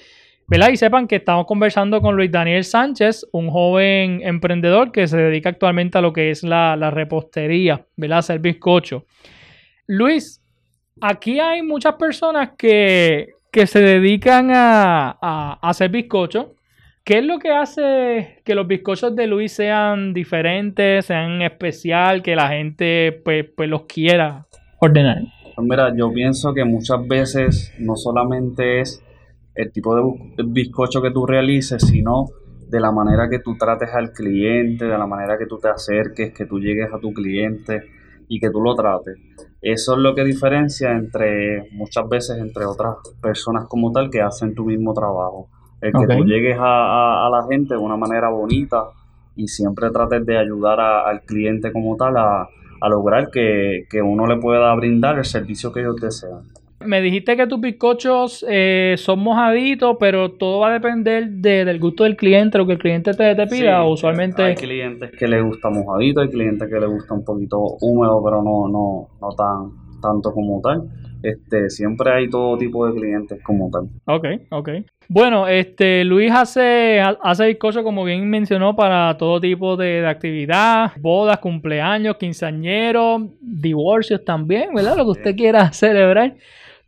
¿verdad? 0.46 0.68
Y 0.70 0.76
sepan 0.76 1.06
que 1.08 1.16
estamos 1.16 1.46
conversando 1.46 2.00
con 2.02 2.14
Luis 2.14 2.30
Daniel 2.30 2.62
Sánchez, 2.62 3.26
un 3.32 3.50
joven 3.50 4.20
emprendedor 4.22 4.92
que 4.92 5.06
se 5.08 5.16
dedica 5.16 5.48
actualmente 5.48 5.96
a 5.96 6.02
lo 6.02 6.12
que 6.12 6.30
es 6.30 6.42
la, 6.42 6.76
la 6.76 6.90
repostería, 6.90 7.86
¿verdad? 7.96 8.18
Hacer 8.18 8.38
bizcocho. 8.38 9.04
Luis, 9.86 10.40
aquí 11.00 11.38
hay 11.40 11.62
muchas 11.62 11.94
personas 11.94 12.50
que, 12.58 13.28
que 13.52 13.66
se 13.66 13.80
dedican 13.80 14.50
a, 14.50 15.16
a- 15.20 15.58
hacer 15.62 15.90
bizcocho. 15.90 16.54
¿Qué 17.04 17.18
es 17.18 17.24
lo 17.24 17.38
que 17.38 17.50
hace 17.52 18.42
que 18.44 18.56
los 18.56 18.66
bizcochos 18.66 19.14
de 19.14 19.28
Luis 19.28 19.52
sean 19.52 20.12
diferentes, 20.12 21.06
sean 21.06 21.40
especial, 21.42 22.20
que 22.22 22.34
la 22.34 22.48
gente 22.48 23.20
pues, 23.24 23.46
pues 23.56 23.68
los 23.68 23.82
quiera 23.84 24.46
ordenar? 24.80 25.18
Pues 25.54 25.68
mira, 25.68 25.94
yo 25.96 26.12
pienso 26.12 26.52
que 26.52 26.64
muchas 26.64 27.06
veces 27.06 27.72
no 27.78 27.94
solamente 27.96 28.80
es 28.80 29.00
el 29.54 29.70
tipo 29.70 29.94
de 29.94 30.42
bizcocho 30.44 31.00
que 31.00 31.12
tú 31.12 31.24
realices, 31.26 31.80
sino 31.86 32.26
de 32.68 32.80
la 32.80 32.90
manera 32.90 33.28
que 33.30 33.38
tú 33.38 33.56
trates 33.56 33.94
al 33.94 34.10
cliente, 34.12 34.84
de 34.84 34.98
la 34.98 35.06
manera 35.06 35.38
que 35.38 35.46
tú 35.46 35.58
te 35.58 35.68
acerques, 35.68 36.34
que 36.34 36.44
tú 36.46 36.58
llegues 36.58 36.92
a 36.92 36.98
tu 36.98 37.12
cliente 37.14 37.82
y 38.28 38.38
que 38.40 38.50
tú 38.50 38.60
lo 38.60 38.74
trates. 38.74 39.16
Eso 39.62 39.94
es 39.94 39.98
lo 39.98 40.14
que 40.14 40.24
diferencia 40.24 40.92
entre 40.92 41.68
muchas 41.72 42.08
veces 42.08 42.38
entre 42.38 42.64
otras 42.66 42.96
personas 43.20 43.66
como 43.68 43.90
tal 43.92 44.10
que 44.10 44.20
hacen 44.20 44.54
tu 44.54 44.64
mismo 44.64 44.92
trabajo. 44.94 45.48
El 45.80 45.92
que 45.92 46.04
Ok. 46.04 46.12
tú 46.18 46.24
llegues 46.24 46.56
a, 46.58 46.62
a- 46.64 47.26
a 47.26 47.30
la 47.30 47.46
gente 47.48 47.74
de 47.74 47.80
una 47.80 47.96
manera 47.96 48.28
bonita, 48.28 48.84
y 49.38 49.48
siempre 49.48 49.90
trates 49.90 50.24
de 50.24 50.38
ayudar 50.38 50.80
al 50.80 51.20
cliente 51.22 51.70
como 51.70 51.94
tal 51.96 52.16
a, 52.16 52.48
lograr 52.88 53.30
que, 53.30 53.84
uno 54.02 54.26
le 54.26 54.38
pueda 54.38 54.74
brindar 54.74 55.18
el 55.18 55.24
servicio 55.26 55.72
que 55.72 55.80
ellos 55.80 55.96
desean. 55.96 56.40
Me 56.84 57.00
dijiste 57.00 57.36
que 57.36 57.46
tus 57.46 57.60
bizcochos 57.60 58.44
eh, 58.48 58.94
son 58.98 59.20
mojaditos, 59.20 59.96
pero 59.98 60.32
todo 60.32 60.60
va 60.60 60.68
a 60.68 60.72
depender 60.72 61.28
del 61.28 61.78
gusto 61.80 62.04
del 62.04 62.16
cliente, 62.16 62.58
lo 62.58 62.66
que 62.66 62.74
el 62.74 62.78
cliente 62.78 63.14
te, 63.14 63.34
te 63.34 63.46
pida. 63.46 63.84
usualmente. 63.84 64.42
Hay 64.42 64.54
clientes 64.54 65.10
que 65.18 65.26
les 65.26 65.42
gusta 65.42 65.70
mojadito, 65.70 66.20
hay 66.20 66.28
clientes 66.28 66.68
que 66.68 66.78
les 66.78 66.88
gusta 66.88 67.14
un 67.14 67.24
poquito 67.24 67.58
húmedo, 67.80 68.22
pero 68.22 68.42
no, 68.42 68.68
no, 68.68 69.08
no 69.20 69.28
tan 69.36 69.86
tanto 70.00 70.32
como 70.32 70.60
tal. 70.60 70.88
Este, 71.22 71.70
siempre 71.70 72.12
hay 72.12 72.28
todo 72.28 72.56
tipo 72.56 72.86
de 72.86 72.94
clientes 72.94 73.42
como 73.42 73.70
tal. 73.70 73.88
Ok, 74.04 74.26
ok. 74.50 74.68
Bueno, 75.08 75.46
este 75.46 76.04
Luis 76.04 76.32
hace, 76.32 77.00
hace 77.00 77.46
bizcocho, 77.46 77.84
como 77.84 78.02
bien 78.04 78.28
mencionó, 78.28 78.74
para 78.74 79.16
todo 79.16 79.40
tipo 79.40 79.76
de, 79.76 80.06
actividad, 80.06 80.92
bodas, 80.96 81.38
cumpleaños, 81.38 82.16
quinceañeros, 82.16 83.22
divorcios 83.40 84.24
también, 84.24 84.74
¿verdad? 84.74 84.96
Lo 84.96 85.04
que 85.04 85.10
usted 85.10 85.36
quiera 85.36 85.72
celebrar. 85.72 86.34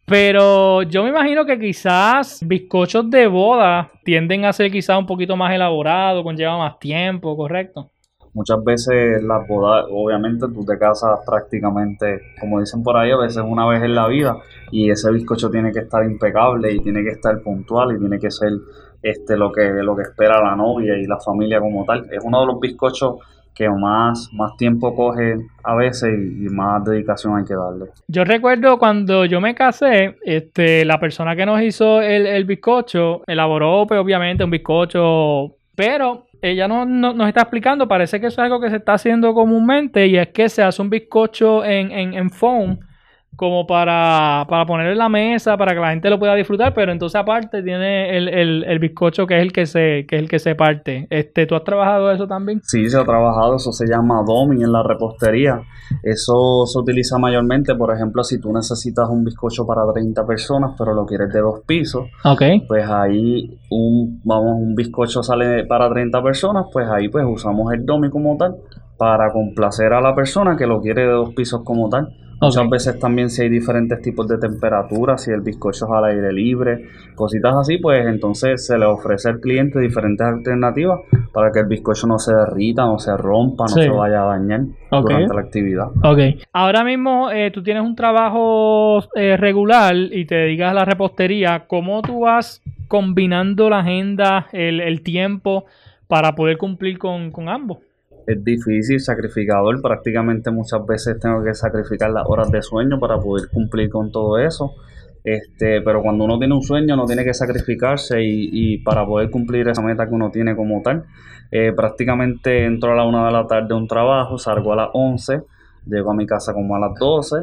Pero 0.05 0.83
yo 0.83 1.03
me 1.05 1.11
imagino 1.11 1.45
que 1.45 1.59
quizás 1.59 2.41
bizcochos 2.45 3.09
de 3.11 3.27
boda 3.27 3.91
tienden 4.03 4.47
a 4.47 4.53
ser 4.53 4.71
quizás 4.71 4.99
un 4.99 5.07
poquito 5.07 5.37
más 5.37 5.55
elaborados, 5.55 6.25
conlleva 6.25 6.57
más 6.57 6.79
tiempo, 6.79 7.37
¿correcto? 7.37 7.91
Muchas 8.35 8.63
veces 8.63 9.23
las 9.23 9.47
bodas, 9.49 9.87
obviamente 9.91 10.47
tú 10.49 10.65
te 10.65 10.79
casas 10.79 11.21
prácticamente, 11.27 12.21
como 12.41 12.61
dicen 12.61 12.83
por 12.83 12.97
ahí, 12.97 13.11
a 13.11 13.17
veces 13.17 13.43
una 13.47 13.67
vez 13.67 13.83
en 13.83 13.95
la 13.95 14.07
vida 14.09 14.37
y 14.71 14.91
ese 14.91 15.11
bizcocho 15.11 15.51
tiene 15.51 15.73
que 15.73 15.81
estar 15.81 16.05
impecable 16.05 16.73
y 16.73 16.81
tiene 16.81 17.03
que 17.03 17.11
estar 17.11 17.41
puntual 17.41 17.97
y 17.97 17.99
tiene 17.99 18.19
que 18.19 18.31
ser 18.31 18.53
este 19.03 19.37
lo 19.37 19.53
que, 19.53 19.63
lo 19.83 19.97
que 19.97 20.03
espera 20.03 20.43
la 20.43 20.57
novia 20.57 20.97
y 20.97 21.07
la 21.07 21.19
familia 21.19 21.61
como 21.61 21.85
tal. 21.85 22.07
Es 22.11 22.23
uno 22.25 22.41
de 22.41 22.47
los 22.47 22.61
bizcochos 22.61 23.17
que 23.59 23.69
más, 23.69 24.31
más 24.35 24.57
tiempo 24.57 24.95
coge 24.95 25.35
a 25.65 25.75
veces 25.75 26.11
y, 26.17 26.49
más 26.49 26.85
dedicación 26.85 27.37
hay 27.37 27.45
que 27.45 27.55
darle. 27.55 27.87
Yo 28.07 28.23
recuerdo 28.23 28.79
cuando 28.79 29.25
yo 29.25 29.41
me 29.41 29.57
casé, 29.57 30.17
este, 30.23 30.85
la 30.85 31.01
persona 31.01 31.35
que 31.35 31.45
nos 31.45 31.61
hizo 31.63 32.01
el, 32.01 32.27
el 32.29 32.45
bizcocho 32.45 33.23
elaboró 33.27 33.85
pues, 33.89 33.99
obviamente 33.99 34.45
un 34.45 34.51
bizcocho, 34.51 35.57
pero 35.75 36.28
ella 36.41 36.69
no, 36.69 36.85
nos 36.85 37.29
está 37.29 37.43
explicando, 37.43 37.89
parece 37.89 38.21
que 38.21 38.27
eso 38.27 38.41
es 38.41 38.45
algo 38.45 38.61
que 38.61 38.71
se 38.71 38.77
está 38.77 38.95
haciendo 38.95 39.35
comúnmente 39.35 40.07
y 40.07 40.17
es 40.17 40.29
que 40.29 40.49
se 40.49 40.63
hace 40.63 40.81
un 40.81 40.91
bizcocho 40.91 41.65
en, 41.65 41.91
en, 41.91 42.15
en 42.15 42.31
foam 42.31 42.79
como 43.39 43.69
para, 43.69 44.45
para 44.49 44.67
poner 44.67 44.89
en 44.89 44.99
la 44.99 45.09
mesa, 45.09 45.57
para 45.57 45.73
que 45.73 45.79
la 45.79 45.91
gente 45.91 46.11
lo 46.11 46.19
pueda 46.19 46.35
disfrutar, 46.35 46.75
pero 46.75 46.91
entonces 46.91 47.15
aparte 47.21 47.63
tiene 47.63 48.19
el, 48.19 48.79
bizcocho 48.81 49.29
que 49.29 49.37
es 49.37 49.43
el 49.43 49.53
que 49.53 49.65
se, 49.65 50.07
que 50.09 50.17
es 50.17 50.23
el 50.23 50.29
que 50.29 50.41
se 50.41 50.57
parte. 50.57 51.07
Este, 51.09 51.47
¿Tú 51.47 51.55
has 51.55 51.63
trabajado 51.63 52.11
eso 52.11 52.27
también? 52.27 52.61
Sí, 52.65 52.91
se 52.91 52.99
ha 52.99 53.05
trabajado, 53.05 53.55
eso 53.55 53.71
se 53.71 53.87
llama 53.87 54.25
domi 54.27 54.65
en 54.65 54.73
la 54.73 54.83
repostería. 54.83 55.63
Eso 56.03 56.67
se 56.67 56.81
utiliza 56.81 57.17
mayormente, 57.19 57.77
por 57.77 57.95
ejemplo, 57.95 58.25
si 58.25 58.41
tú 58.41 58.53
necesitas 58.53 59.09
un 59.09 59.23
bizcocho 59.23 59.65
para 59.65 59.83
30 59.93 60.27
personas, 60.27 60.73
pero 60.77 60.93
lo 60.93 61.07
quieres 61.07 61.33
de 61.33 61.39
dos 61.39 61.61
pisos, 61.65 62.09
okay. 62.25 62.67
pues 62.67 62.91
ahí 62.91 63.57
un, 63.71 64.21
vamos, 64.25 64.57
un 64.59 64.75
bizcocho 64.75 65.23
sale 65.23 65.65
para 65.65 65.89
30 65.89 66.21
personas, 66.25 66.67
pues 66.73 66.89
ahí 66.89 67.09
pues 67.09 67.25
usamos 67.25 67.73
el 67.73 67.87
domi 67.87 68.11
como 68.11 68.37
tal 68.37 68.57
para 68.97 69.31
complacer 69.31 69.93
a 69.93 70.01
la 70.01 70.13
persona 70.17 70.57
que 70.57 70.67
lo 70.67 70.81
quiere 70.81 71.03
de 71.03 71.13
dos 71.13 71.33
pisos 71.35 71.63
como 71.63 71.89
tal. 71.89 72.09
Muchas 72.41 72.69
veces 72.71 72.99
también 73.01 73.31
si 73.31 73.43
hay 73.43 73.49
diferentes 73.49 74.01
tipos 74.01 74.29
de 74.29 74.39
temperaturas, 74.39 75.25
si 75.25 75.33
el 75.33 75.41
bizcocho 75.41 75.87
es 75.87 75.91
al 75.91 76.05
aire 76.05 76.33
libre, 76.33 76.85
cositas 77.17 77.55
así, 77.57 77.79
pues 77.79 78.07
entonces 78.07 78.65
se 78.65 78.79
le 78.79 78.85
ofrece 78.85 79.29
al 79.29 79.41
cliente 79.41 79.81
diferentes 79.81 80.25
alternativas 80.25 81.01
para 81.33 81.51
que 81.51 81.61
el 81.61 81.67
bizcocho 81.67 82.07
no 82.07 82.19
se 82.19 82.33
derrita, 82.35 82.85
no 82.85 82.99
se 82.99 83.17
rompa, 83.17 83.65
no 83.65 83.69
se 83.69 83.89
vaya 83.89 84.23
a 84.23 84.27
dañar 84.27 84.61
durante 84.91 85.35
la 85.35 85.41
actividad. 85.41 85.89
Ok. 86.05 86.41
Ahora 86.53 86.85
mismo 86.85 87.31
eh, 87.31 87.51
tú 87.51 87.63
tienes 87.63 87.83
un 87.83 87.97
trabajo 87.97 89.03
eh, 89.17 89.37
regular 89.37 89.97
y 89.97 90.25
te 90.25 90.37
dedicas 90.37 90.71
a 90.71 90.75
la 90.75 90.85
repostería. 90.85 91.65
¿Cómo 91.67 92.03
tú 92.03 92.21
vas 92.21 92.63
combinando 92.87 93.69
la 93.69 93.81
agenda, 93.81 94.47
el, 94.53 94.81
el 94.81 95.03
tiempo 95.03 95.65
para 96.07 96.35
poder 96.37 96.57
cumplir 96.57 96.99
con, 96.99 97.33
con 97.33 97.49
ambos? 97.49 97.79
Es 98.29 98.45
difícil, 98.45 99.01
sacrificador. 99.01 99.81
Prácticamente 99.81 100.51
muchas 100.51 100.85
veces 100.87 101.19
tengo 101.19 101.43
que 101.43 101.55
sacrificar 101.55 102.11
las 102.11 102.25
horas 102.27 102.51
de 102.51 102.61
sueño 102.61 103.01
para 103.01 103.19
poder 103.19 103.49
cumplir 103.49 103.89
con 103.89 104.13
todo 104.13 104.39
eso. 104.39 104.75
Este, 105.25 105.81
pero 105.81 106.03
cuando 106.03 106.25
uno 106.25 106.39
tiene 106.39 106.55
un 106.55 106.63
sueño, 106.63 106.95
no 106.95 107.07
tiene 107.07 107.25
que 107.25 107.33
sacrificarse 107.33 108.19
y, 108.21 108.79
para 108.79 109.07
poder 109.07 109.31
cumplir 109.31 109.67
esa 109.69 109.81
meta 109.81 110.07
que 110.07 110.15
uno 110.15 110.31
tiene 110.31 110.55
como 110.55 110.83
tal. 110.83 111.05
Eh, 111.51 111.73
prácticamente 111.75 112.67
entro 112.67 112.93
a 112.93 112.97
la 112.97 113.07
una 113.07 113.25
de 113.25 113.33
la 113.33 113.47
tarde 113.47 113.73
a 113.73 113.77
un 113.77 113.89
trabajo, 113.89 114.37
salgo 114.37 114.75
a 114.75 114.77
las 114.77 114.89
11, 114.93 115.41
llego 115.87 116.11
a 116.11 116.15
mi 116.15 116.27
casa 116.27 116.53
como 116.53 116.77
a 116.77 116.81
las 116.81 116.99
12. 117.01 117.37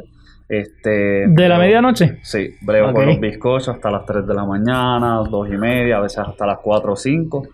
Este, 0.48 1.26
¿De 1.28 1.50
la 1.50 1.58
medianoche? 1.58 2.20
Sí, 2.22 2.52
brego 2.62 2.94
con 2.94 3.08
los 3.08 3.20
bizcochos 3.20 3.70
hasta 3.70 3.90
las 3.90 4.06
3 4.06 4.28
de 4.28 4.34
la 4.36 4.46
mañana, 4.46 5.24
2 5.28 5.50
y 5.50 5.58
media, 5.58 5.98
a 5.98 6.02
veces 6.02 6.20
hasta 6.20 6.46
las 6.46 6.60
4 6.60 6.94
o 6.94 6.96
5. 6.96 7.48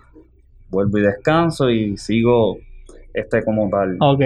Vuelvo 0.70 0.98
y 0.98 1.02
descanso 1.02 1.70
y 1.70 1.96
sigo 1.96 2.58
este 3.14 3.44
como 3.44 3.70
tal. 3.70 3.98
Ok. 4.00 4.22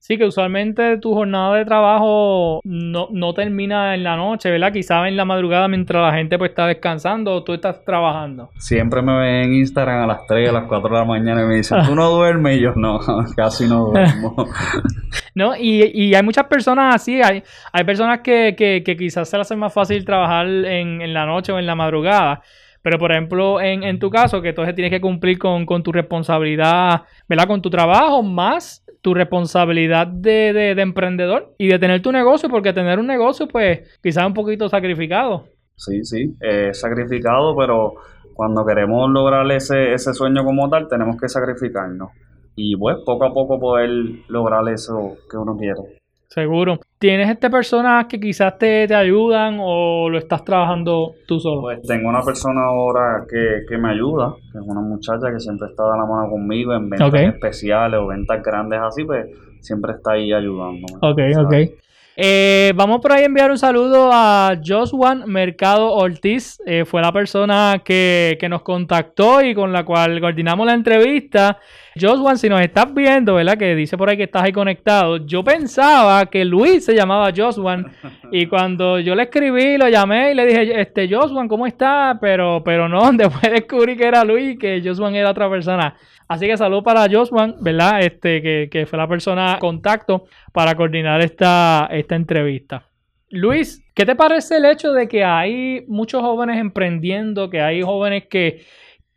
Sí, 0.00 0.16
que 0.16 0.24
usualmente 0.24 0.96
tu 0.96 1.12
jornada 1.12 1.56
de 1.56 1.66
trabajo 1.66 2.62
no, 2.64 3.34
termina 3.34 3.94
en 3.94 4.02
la 4.02 4.16
noche, 4.16 4.50
¿verdad? 4.50 4.72
Quizás 4.72 5.06
en 5.06 5.14
la 5.14 5.26
madrugada 5.26 5.68
mientras 5.68 6.02
la 6.02 6.16
gente 6.16 6.38
pues 6.38 6.52
está 6.52 6.66
descansando 6.66 7.34
o 7.34 7.44
tú 7.44 7.52
estás 7.52 7.84
trabajando. 7.84 8.48
Siempre 8.56 9.02
me 9.02 9.14
ven 9.18 9.44
en 9.44 9.54
Instagram 9.56 10.04
a 10.04 10.06
las 10.06 10.26
3, 10.26 10.48
a 10.48 10.52
las 10.52 10.64
4 10.64 10.88
de 10.88 10.96
la 11.00 11.04
mañana 11.04 11.42
y 11.42 11.46
me 11.46 11.56
dicen, 11.56 11.84
¿tú 11.84 11.94
no 11.94 12.08
duermes? 12.16 12.56
Y 12.56 12.62
yo, 12.62 12.72
no, 12.76 12.98
casi 13.36 13.68
no 13.68 13.88
duermo. 13.88 14.34
no, 15.34 15.54
y, 15.54 16.14
hay 16.14 16.22
muchas 16.22 16.46
personas 16.46 16.94
así, 16.94 17.20
hay, 17.20 17.42
hay 17.70 17.84
personas 17.84 18.20
que, 18.20 18.54
que, 18.56 18.96
quizás 18.96 19.28
se 19.28 19.36
les 19.36 19.46
hace 19.46 19.54
más 19.54 19.74
fácil 19.74 20.02
trabajar 20.06 20.46
en, 20.46 21.02
en 21.02 21.12
la 21.12 21.26
noche 21.26 21.52
o 21.52 21.58
en 21.58 21.66
la 21.66 21.74
madrugada. 21.74 22.40
Pero, 22.82 22.98
por 22.98 23.12
ejemplo, 23.12 23.60
en, 23.60 23.82
en 23.82 23.98
tu 23.98 24.10
caso, 24.10 24.40
que 24.40 24.50
entonces 24.50 24.74
tienes 24.74 24.92
que 24.92 25.00
cumplir 25.00 25.38
con, 25.38 25.66
tu 25.82 25.92
responsabilidad, 25.92 27.02
¿verdad? 27.28 27.46
Con 27.46 27.62
tu 27.62 27.70
trabajo, 27.70 28.22
más 28.22 28.84
tu 29.02 29.14
responsabilidad 29.14 30.06
de, 30.06 30.52
de, 30.52 30.82
emprendedor 30.82 31.54
y 31.58 31.68
de 31.68 31.78
tener 31.78 32.02
tu 32.02 32.12
negocio, 32.12 32.48
porque 32.48 32.72
tener 32.72 32.98
un 32.98 33.06
negocio, 33.06 33.48
pues, 33.48 33.98
quizás 34.02 34.26
un 34.26 34.34
poquito 34.34 34.68
sacrificado. 34.68 35.44
Sí, 35.76 36.04
sí, 36.04 36.34
es 36.40 36.78
sacrificado, 36.78 37.56
pero 37.56 37.94
cuando 38.34 38.64
queremos 38.66 39.10
lograr 39.10 39.50
ese, 39.52 39.92
ese 39.92 40.12
sueño 40.12 40.44
como 40.44 40.68
tal, 40.68 40.88
tenemos 40.88 41.16
que 41.20 41.28
sacrificarnos. 41.28 42.10
Y 42.56 42.76
pues 42.76 42.96
poco 43.06 43.24
a 43.24 43.32
poco 43.32 43.58
poder 43.58 43.90
lograr 44.28 44.68
eso 44.68 45.16
que 45.30 45.36
uno 45.36 45.56
quiere. 45.56 45.99
Seguro. 46.30 46.78
¿Tienes 46.96 47.28
este 47.28 47.50
personas 47.50 48.06
que 48.06 48.20
quizás 48.20 48.56
te, 48.56 48.86
te, 48.86 48.94
ayudan 48.94 49.58
o 49.60 50.08
lo 50.08 50.16
estás 50.16 50.44
trabajando 50.44 51.14
tú 51.26 51.40
solo? 51.40 51.62
Pues 51.62 51.82
tengo 51.82 52.08
una 52.08 52.22
persona 52.22 52.66
ahora 52.66 53.24
que, 53.28 53.64
que 53.68 53.76
me 53.76 53.90
ayuda, 53.90 54.36
que 54.52 54.58
es 54.58 54.64
una 54.64 54.80
muchacha 54.80 55.32
que 55.32 55.40
siempre 55.40 55.66
está 55.68 55.82
de 55.90 55.98
la 55.98 56.06
mano 56.06 56.30
conmigo 56.30 56.72
en 56.72 56.88
ventas 56.88 57.12
especiales 57.14 57.98
o 57.98 58.06
ventas 58.06 58.40
grandes 58.44 58.78
así, 58.80 59.02
pues 59.02 59.26
siempre 59.60 59.94
está 59.94 60.12
ahí 60.12 60.32
ayudándome. 60.32 60.98
Ok, 61.00 61.18
ok. 61.36 61.54
Eh, 62.22 62.72
vamos 62.76 63.00
por 63.00 63.12
ahí 63.12 63.22
a 63.22 63.26
enviar 63.26 63.50
un 63.50 63.58
saludo 63.58 64.10
a 64.12 64.52
Joswan 64.64 65.24
Mercado 65.26 65.92
Ortiz. 65.94 66.60
Eh, 66.66 66.84
fue 66.84 67.00
la 67.00 67.12
persona 67.12 67.82
que, 67.84 68.36
que, 68.38 68.48
nos 68.48 68.62
contactó 68.62 69.42
y 69.42 69.54
con 69.54 69.72
la 69.72 69.84
cual 69.84 70.20
coordinamos 70.20 70.66
la 70.66 70.74
entrevista. 70.74 71.58
Joswan, 71.98 72.38
si 72.38 72.48
nos 72.48 72.60
estás 72.60 72.92
viendo, 72.94 73.34
¿verdad? 73.34 73.56
Que 73.56 73.74
dice 73.74 73.96
por 73.96 74.08
ahí 74.08 74.16
que 74.16 74.24
estás 74.24 74.42
ahí 74.42 74.52
conectado. 74.52 75.18
Yo 75.26 75.42
pensaba 75.42 76.26
que 76.26 76.44
Luis 76.44 76.84
se 76.84 76.94
llamaba 76.94 77.32
Joswan. 77.34 77.86
Y 78.32 78.46
cuando 78.46 79.00
yo 79.00 79.16
le 79.16 79.24
escribí, 79.24 79.76
lo 79.76 79.88
llamé 79.88 80.30
y 80.30 80.34
le 80.34 80.46
dije, 80.46 80.80
este 80.80 81.12
Joswan, 81.12 81.48
¿cómo 81.48 81.66
está? 81.66 82.16
Pero, 82.20 82.62
pero 82.64 82.88
no, 82.88 83.10
después 83.12 83.50
descubrí 83.50 83.96
que 83.96 84.06
era 84.06 84.22
Luis 84.22 84.54
y 84.54 84.56
que 84.56 84.80
Joswan 84.84 85.16
era 85.16 85.30
otra 85.30 85.50
persona. 85.50 85.96
Así 86.28 86.46
que 86.46 86.56
salud 86.56 86.84
para 86.84 87.08
Joswan, 87.10 87.56
¿verdad? 87.60 88.02
Este, 88.02 88.40
que, 88.40 88.68
que 88.70 88.86
fue 88.86 88.98
la 88.98 89.08
persona 89.08 89.58
contacto 89.58 90.26
para 90.52 90.76
coordinar 90.76 91.20
esta, 91.22 91.88
esta 91.90 92.14
entrevista. 92.14 92.84
Luis, 93.30 93.84
¿qué 93.94 94.04
te 94.04 94.16
parece 94.16 94.56
el 94.56 94.64
hecho 94.64 94.92
de 94.92 95.08
que 95.08 95.24
hay 95.24 95.84
muchos 95.86 96.20
jóvenes 96.20 96.58
emprendiendo, 96.58 97.50
que 97.50 97.60
hay 97.60 97.82
jóvenes 97.82 98.24
que, 98.28 98.64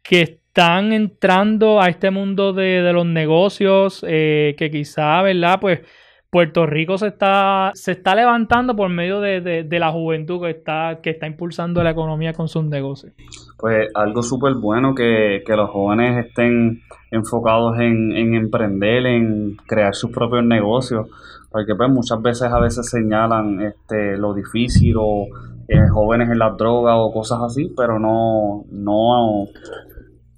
que 0.04 0.22
están 0.22 0.94
entrando 0.94 1.82
a 1.82 1.90
este 1.90 2.12
mundo 2.12 2.54
de, 2.54 2.92
los 2.94 3.06
negocios 3.06 4.06
eh, 4.08 4.54
que 4.58 4.70
quizá, 4.70 5.22
¿verdad? 5.24 5.60
Pues 5.60 5.82
Puerto 6.30 6.66
Rico 6.66 6.98
se 6.98 7.08
está, 7.08 7.72
se 7.76 7.92
está 7.92 8.16
levantando 8.16 8.76
por 8.76 8.90
medio 8.90 9.22
de, 9.22 9.68
la 9.70 9.92
juventud 9.92 10.42
que 10.42 10.50
está, 10.50 11.00
que 11.02 11.12
está 11.12 11.28
impulsando 11.28 11.84
la 11.84 11.92
economía 11.92 12.34
con 12.34 12.48
sus 12.48 12.66
negocios. 12.66 13.14
Pues 13.58 13.88
algo 13.94 14.24
súper 14.24 14.56
bueno 14.56 14.96
que, 14.96 15.44
los 15.48 15.70
jóvenes 15.70 16.26
estén 16.26 16.82
enfocados 17.12 17.80
en, 17.80 18.12
en, 18.14 18.34
emprender, 18.34 19.06
en 19.06 19.58
crear 19.68 19.94
sus 19.94 20.10
propios 20.10 20.44
negocios, 20.44 21.08
porque 21.52 21.76
pues 21.76 21.90
muchas 21.92 22.20
veces 22.20 22.52
a 22.52 22.60
veces 22.60 22.90
señalan 22.90 23.62
este, 23.62 24.18
lo 24.18 24.34
difícil 24.34 24.96
o 24.98 25.28
eh, 25.68 25.88
jóvenes 25.88 26.30
en 26.32 26.40
la 26.40 26.50
droga 26.50 26.96
o 26.96 27.14
cosas 27.14 27.42
así, 27.44 27.72
pero 27.78 28.00
no, 28.00 28.66
no 28.72 29.46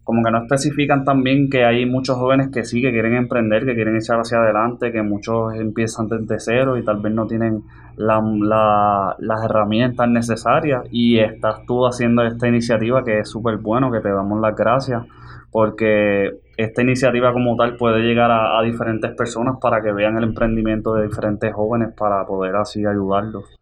como 0.06 0.24
que 0.24 0.30
no 0.30 0.44
especifican 0.44 1.04
también 1.04 1.50
que 1.50 1.66
hay 1.66 1.88
muchos 1.88 2.16
jóvenes 2.16 2.50
que 2.54 2.64
sí, 2.64 2.80
que 2.80 2.92
quieren 2.92 3.16
emprender, 3.16 3.66
que 3.66 3.74
quieren 3.74 3.96
echar 3.96 4.20
hacia 4.20 4.38
adelante, 4.38 4.92
que 4.92 5.02
muchos 5.02 5.56
empiezan 5.56 6.08
desde 6.08 6.40
cero 6.40 6.78
y 6.78 6.86
tal 6.86 7.02
vez 7.02 7.12
no 7.12 7.26
tienen 7.26 7.64
la, 7.98 8.22
la, 8.22 9.16
las 9.18 9.44
herramientas 9.44 10.08
necesarias 10.08 10.84
y 10.92 11.18
estás 11.18 11.66
tú 11.66 11.88
haciendo 11.88 12.24
esta 12.24 12.48
iniciativa 12.48 13.04
que 13.04 13.20
es 13.20 13.30
súper 13.30 13.58
bueno, 13.58 13.92
que 13.92 14.00
te 14.00 14.10
damos 14.10 14.40
las 14.40 14.56
gracias, 14.56 15.04
porque 15.52 16.40
esta 16.56 16.84
iniciativa 16.84 17.34
como 17.34 17.56
tal 17.56 17.76
puede 17.76 18.04
llegar 18.04 18.30
a, 18.30 18.60
a 18.60 18.62
diferentes 18.62 19.12
personas 19.16 19.56
para 19.60 19.82
que 19.82 19.92
vean 19.92 20.18
el 20.18 20.26
emprendimiento 20.26 20.94
de 20.94 21.08
diferentes 21.08 21.52
jóvenes 21.52 21.96
para 21.98 22.24
poder 22.28 22.56
así 22.56 22.86
ayudarlos. 22.86 23.58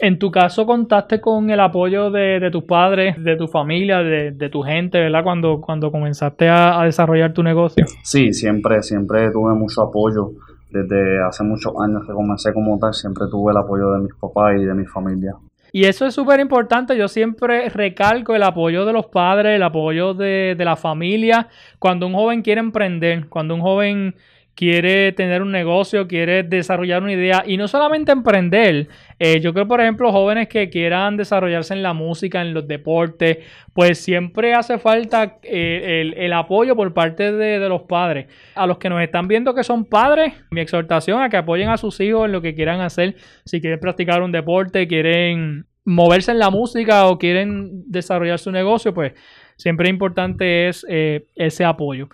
En 0.00 0.18
tu 0.18 0.30
caso, 0.30 0.64
contaste 0.64 1.20
con 1.20 1.50
el 1.50 1.58
apoyo 1.60 2.10
de, 2.10 2.38
de 2.38 2.50
tus 2.50 2.64
padres, 2.64 3.22
de 3.22 3.36
tu 3.36 3.48
familia, 3.48 3.98
de, 3.98 4.30
de, 4.30 4.48
tu 4.48 4.62
gente, 4.62 4.98
¿verdad? 4.98 5.24
Cuando, 5.24 5.60
cuando 5.60 5.90
comenzaste 5.90 6.48
a, 6.48 6.80
a, 6.80 6.84
desarrollar 6.84 7.32
tu 7.32 7.42
negocio. 7.42 7.84
Sí, 8.02 8.32
siempre, 8.32 8.82
siempre 8.82 9.30
tuve 9.30 9.54
mucho 9.54 9.82
apoyo. 9.82 10.30
Desde 10.70 11.20
hace 11.22 11.42
muchos 11.44 11.72
años 11.80 12.02
que 12.06 12.12
comencé 12.12 12.52
como 12.52 12.78
tal, 12.78 12.92
siempre 12.94 13.24
tuve 13.30 13.52
el 13.52 13.58
apoyo 13.58 13.92
de 13.92 14.00
mis 14.00 14.14
papás 14.14 14.54
y 14.60 14.64
de 14.64 14.74
mi 14.74 14.84
familia. 14.84 15.34
Y 15.72 15.84
eso 15.84 16.06
es 16.06 16.14
súper 16.14 16.40
importante. 16.40 16.96
Yo 16.96 17.08
siempre 17.08 17.68
recalco 17.68 18.34
el 18.34 18.42
apoyo 18.42 18.84
de 18.84 18.92
los 18.92 19.06
padres, 19.06 19.56
el 19.56 19.62
apoyo 19.62 20.14
de, 20.14 20.54
de 20.56 20.64
la 20.64 20.76
familia. 20.76 21.48
Cuando 21.78 22.06
un 22.06 22.14
joven 22.14 22.42
quiere 22.42 22.60
emprender, 22.60 23.28
cuando 23.28 23.54
un 23.54 23.60
joven 23.60 24.14
quiere 24.58 25.12
tener 25.12 25.40
un 25.40 25.52
negocio, 25.52 26.08
quiere 26.08 26.42
desarrollar 26.42 27.00
una 27.00 27.12
idea 27.12 27.44
y 27.46 27.56
no 27.56 27.68
solamente 27.68 28.10
emprender. 28.10 28.88
Eh, 29.20 29.38
yo 29.38 29.54
creo, 29.54 29.68
por 29.68 29.80
ejemplo, 29.80 30.10
jóvenes 30.10 30.48
que 30.48 30.68
quieran 30.68 31.16
desarrollarse 31.16 31.74
en 31.74 31.84
la 31.84 31.92
música, 31.92 32.42
en 32.42 32.54
los 32.54 32.66
deportes, 32.66 33.38
pues 33.72 34.00
siempre 34.00 34.54
hace 34.54 34.80
falta 34.80 35.38
eh, 35.44 36.12
el, 36.16 36.32
apoyo 36.32 36.74
por 36.74 36.92
parte 36.92 37.30
de, 37.30 37.60
de, 37.60 37.68
los 37.68 37.82
padres. 37.82 38.26
A 38.56 38.66
los 38.66 38.78
que 38.78 38.88
nos 38.88 39.00
están 39.00 39.28
viendo 39.28 39.54
que 39.54 39.62
son 39.62 39.84
padres, 39.84 40.34
mi 40.50 40.60
exhortación 40.60 41.22
a 41.22 41.28
que 41.28 41.36
apoyen 41.36 41.68
a 41.68 41.76
sus 41.76 42.00
hijos 42.00 42.26
en 42.26 42.32
lo 42.32 42.42
que 42.42 42.56
quieran 42.56 42.80
hacer. 42.80 43.14
Si 43.44 43.60
quieren 43.60 43.78
practicar 43.78 44.22
un 44.22 44.32
deporte, 44.32 44.88
quieren 44.88 45.66
moverse 45.84 46.32
en 46.32 46.40
la 46.40 46.50
música 46.50 47.06
o 47.06 47.16
quieren 47.16 47.84
desarrollar 47.86 48.40
su 48.40 48.50
negocio, 48.50 48.92
pues 48.92 49.12
siempre 49.56 49.88
importante 49.88 50.66
es 50.66 50.84
eh, 50.88 51.28
ese 51.36 51.64
apoyo. 51.64 52.08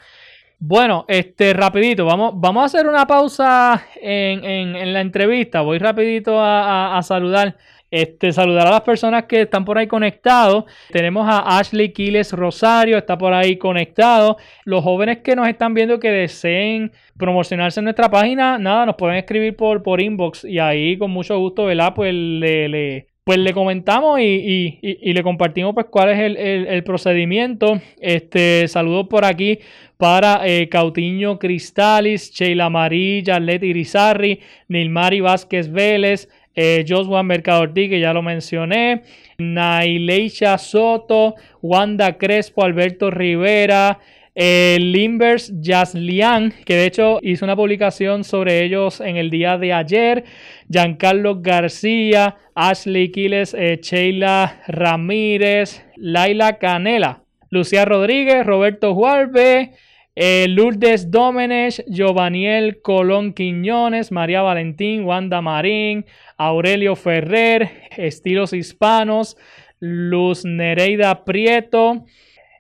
Bueno, 0.59 1.05
este, 1.09 1.53
rapidito, 1.53 2.07
vamos, 2.07 2.33
vamos 2.37 2.63
a 2.63 2.67
hacer 2.67 2.87
una 2.87 3.07
pausa 3.07 3.87
en, 4.01 4.45
en, 4.45 4.77
en 4.77 4.93
la 4.93 5.01
entrevista. 5.01 5.61
Voy 5.61 5.79
rapidito 5.79 6.41
a, 6.41 6.97
a, 6.97 7.03
saludar. 7.03 7.57
Este, 7.91 8.33
saludar 8.33 8.67
a 8.67 8.71
las 8.71 8.81
personas 8.81 9.25
que 9.25 9.43
están 9.43 9.65
por 9.65 9.79
ahí 9.79 9.87
conectados. 9.87 10.65
Tenemos 10.91 11.29
a 11.29 11.59
Ashley 11.59 11.93
Quiles 11.93 12.33
Rosario, 12.33 12.99
está 12.99 13.17
por 13.17 13.33
ahí 13.33 13.57
conectado. 13.57 14.37
Los 14.65 14.83
jóvenes 14.83 15.19
que 15.19 15.37
nos 15.37 15.47
están 15.47 15.75
viendo 15.75 16.01
que 16.01 16.11
deseen 16.11 16.91
promocionarse 17.17 17.79
en 17.79 17.85
nuestra 17.85 18.11
página, 18.11 18.59
nada, 18.59 18.85
nos 18.87 18.97
pueden 18.97 19.17
escribir 19.17 19.55
por, 19.55 19.85
por 19.85 20.01
inbox 20.01 20.45
y 20.45 20.59
ahí 20.59 20.99
con 20.99 21.13
mucho 21.13 21.39
gusto, 21.39 21.67
¿verdad? 21.67 21.93
Pues 21.95 22.13
le, 22.13 22.69
le, 22.69 23.14
pues 23.25 23.39
le 23.39 23.55
comentamos 23.55 24.21
y, 24.21 24.23
y, 24.23 24.79
y, 24.83 25.13
le 25.15 25.23
compartimos 25.23 25.73
pues 25.73 25.87
cuál 25.91 26.11
es 26.11 26.19
el, 26.21 26.37
el, 26.37 26.85
procedimiento. 26.85 27.81
Este, 27.99 28.69
saludos 28.69 29.07
por 29.09 29.25
aquí 29.25 29.61
para 29.97 30.47
eh, 30.47 30.69
Cautiño 30.69 31.39
Cristalis, 31.39 32.31
Sheila 32.33 32.67
Amarilla, 32.67 33.41
Leti 33.41 33.71
Grisarri, 33.71 34.41
Nilmari 34.69 35.21
Vázquez 35.21 35.73
Vélez, 35.73 36.29
eh, 36.55 36.85
Joshua 36.87 37.23
Mercado 37.23 37.63
Ortiz, 37.63 37.89
que 37.89 37.99
ya 37.99 38.13
lo 38.13 38.21
mencioné, 38.21 39.03
Naileisha 39.39 40.59
Soto, 40.59 41.35
Wanda 41.63 42.19
Crespo, 42.19 42.63
Alberto 42.63 43.11
Rivera, 43.11 43.99
eh, 44.35 44.79
Limbers 44.81 45.53
Jaslian, 45.63 46.53
que 46.65 46.75
de 46.75 46.87
hecho 46.87 47.19
hizo 47.23 47.45
una 47.45 47.57
publicación 47.57 48.25
sobre 48.25 48.65
ellos 48.65 49.01
en 49.01 49.17
el 49.17 49.31
día 49.31 49.59
de 49.59 49.73
ayer, 49.73 50.25
Giancarlo 50.69 51.41
García, 51.41 52.37
Ashley 52.55 53.11
Quiles, 53.11 53.55
eh, 53.55 53.79
Sheila 53.81 54.63
Ramírez, 54.67 55.85
Laila 55.97 56.59
Canela, 56.59 57.23
Lucía 57.51 57.85
Rodríguez, 57.85 58.45
Roberto 58.45 58.95
Juarbe, 58.95 59.73
eh, 60.17 60.47
Lourdes 60.49 61.11
Domenech, 61.11 61.85
Giovaniel 61.89 62.81
Colón 62.83 63.35
Quiñones, 63.35 64.13
María 64.13 64.43
Valentín, 64.43 65.05
Wanda 65.05 65.41
Marín, 65.41 66.07
Aurelio 66.37 66.95
Ferrer, 66.97 67.71
Estilos 67.97 68.53
Hispanos, 68.53 69.37
Luz 69.81 70.45
Nereida 70.45 71.25
Prieto. 71.25 72.05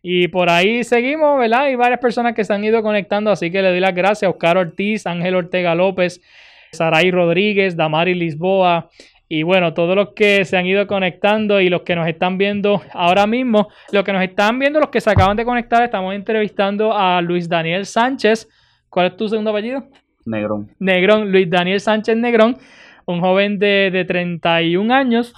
Y 0.06 0.28
por 0.28 0.50
ahí 0.50 0.84
seguimos, 0.84 1.38
¿verdad? 1.38 1.62
Hay 1.62 1.76
varias 1.76 1.98
personas 1.98 2.34
que 2.34 2.44
se 2.44 2.52
han 2.52 2.62
ido 2.62 2.82
conectando, 2.82 3.30
así 3.30 3.50
que 3.50 3.62
le 3.62 3.70
doy 3.70 3.80
las 3.80 3.94
gracias 3.94 4.24
a 4.24 4.28
Oscar 4.28 4.58
Ortiz, 4.58 5.06
Ángel 5.06 5.34
Ortega 5.34 5.74
López, 5.74 6.20
Saray 6.72 7.10
Rodríguez, 7.10 7.74
Damari 7.74 8.12
Lisboa, 8.12 8.90
y 9.30 9.44
bueno, 9.44 9.72
todos 9.72 9.96
los 9.96 10.10
que 10.10 10.44
se 10.44 10.58
han 10.58 10.66
ido 10.66 10.86
conectando 10.86 11.58
y 11.58 11.70
los 11.70 11.84
que 11.84 11.96
nos 11.96 12.06
están 12.06 12.36
viendo 12.36 12.82
ahora 12.92 13.26
mismo, 13.26 13.68
los 13.92 14.04
que 14.04 14.12
nos 14.12 14.22
están 14.22 14.58
viendo, 14.58 14.78
los 14.78 14.90
que 14.90 15.00
se 15.00 15.08
acaban 15.08 15.38
de 15.38 15.46
conectar, 15.46 15.82
estamos 15.82 16.14
entrevistando 16.14 16.94
a 16.94 17.22
Luis 17.22 17.48
Daniel 17.48 17.86
Sánchez. 17.86 18.46
¿Cuál 18.90 19.06
es 19.06 19.16
tu 19.16 19.26
segundo 19.26 19.52
apellido? 19.52 19.88
Negrón. 20.26 20.68
Negrón, 20.80 21.32
Luis 21.32 21.48
Daniel 21.48 21.80
Sánchez 21.80 22.18
Negrón, 22.18 22.58
un 23.06 23.22
joven 23.22 23.58
de, 23.58 23.88
de 23.90 24.04
31 24.04 24.92
años, 24.92 25.32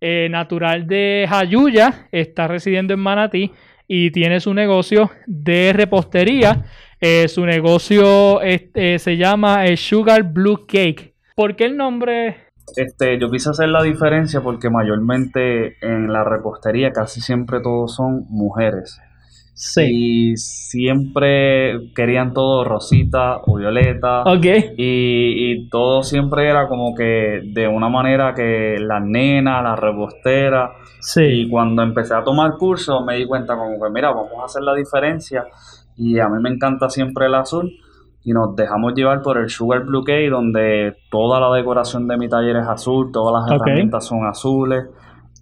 eh, 0.00 0.28
natural 0.30 0.86
de 0.86 1.26
Jayuya, 1.28 2.08
está 2.12 2.48
residiendo 2.48 2.94
en 2.94 3.00
Manatí 3.00 3.52
y 3.88 4.10
tiene 4.10 4.40
su 4.40 4.54
negocio 4.54 5.10
de 5.26 5.72
repostería. 5.72 6.64
Eh, 7.00 7.28
su 7.28 7.44
negocio 7.44 8.40
este, 8.40 8.98
se 8.98 9.16
llama 9.16 9.66
eh, 9.66 9.76
Sugar 9.76 10.22
Blue 10.22 10.66
Cake. 10.66 11.14
¿Por 11.34 11.54
qué 11.54 11.66
el 11.66 11.76
nombre 11.76 12.46
este, 12.74 13.18
yo 13.18 13.30
quise 13.30 13.50
hacer 13.50 13.68
la 13.68 13.82
diferencia 13.82 14.40
porque 14.40 14.70
mayormente 14.70 15.76
en 15.86 16.12
la 16.12 16.24
repostería 16.24 16.92
casi 16.92 17.20
siempre 17.20 17.60
todos 17.60 17.94
son 17.94 18.26
mujeres. 18.28 19.00
Sí. 19.56 19.84
Y 19.88 20.36
siempre 20.36 21.90
querían 21.94 22.34
todo 22.34 22.62
rosita 22.62 23.38
o 23.46 23.56
violeta. 23.56 24.22
Y, 24.76 25.52
y, 25.52 25.68
todo 25.70 26.02
siempre 26.02 26.46
era 26.46 26.68
como 26.68 26.94
que 26.94 27.40
de 27.42 27.66
una 27.66 27.88
manera 27.88 28.34
que 28.34 28.76
la 28.78 29.00
nena, 29.00 29.62
la 29.62 29.74
repostera. 29.74 30.72
Sí. 31.00 31.22
Y 31.24 31.48
cuando 31.48 31.82
empecé 31.82 32.14
a 32.14 32.22
tomar 32.22 32.58
cursos 32.58 33.02
me 33.02 33.16
di 33.16 33.26
cuenta 33.26 33.56
como 33.56 33.82
que, 33.82 33.90
mira, 33.90 34.10
vamos 34.10 34.34
a 34.42 34.44
hacer 34.44 34.62
la 34.62 34.74
diferencia. 34.74 35.46
Y 35.96 36.18
a 36.18 36.28
mí 36.28 36.38
me 36.42 36.50
encanta 36.50 36.90
siempre 36.90 37.24
el 37.24 37.34
azul 37.34 37.72
y 38.24 38.32
nos 38.32 38.54
dejamos 38.56 38.92
llevar 38.92 39.22
por 39.22 39.38
el 39.38 39.48
Sugar 39.48 39.84
Blue 39.84 40.04
Cake, 40.04 40.28
donde 40.28 40.98
toda 41.10 41.40
la 41.40 41.56
decoración 41.56 42.06
de 42.06 42.18
mi 42.18 42.28
taller 42.28 42.56
es 42.56 42.68
azul, 42.68 43.10
todas 43.10 43.32
las 43.32 43.44
okay. 43.44 43.56
herramientas 43.56 44.04
son 44.04 44.26
azules 44.26 44.84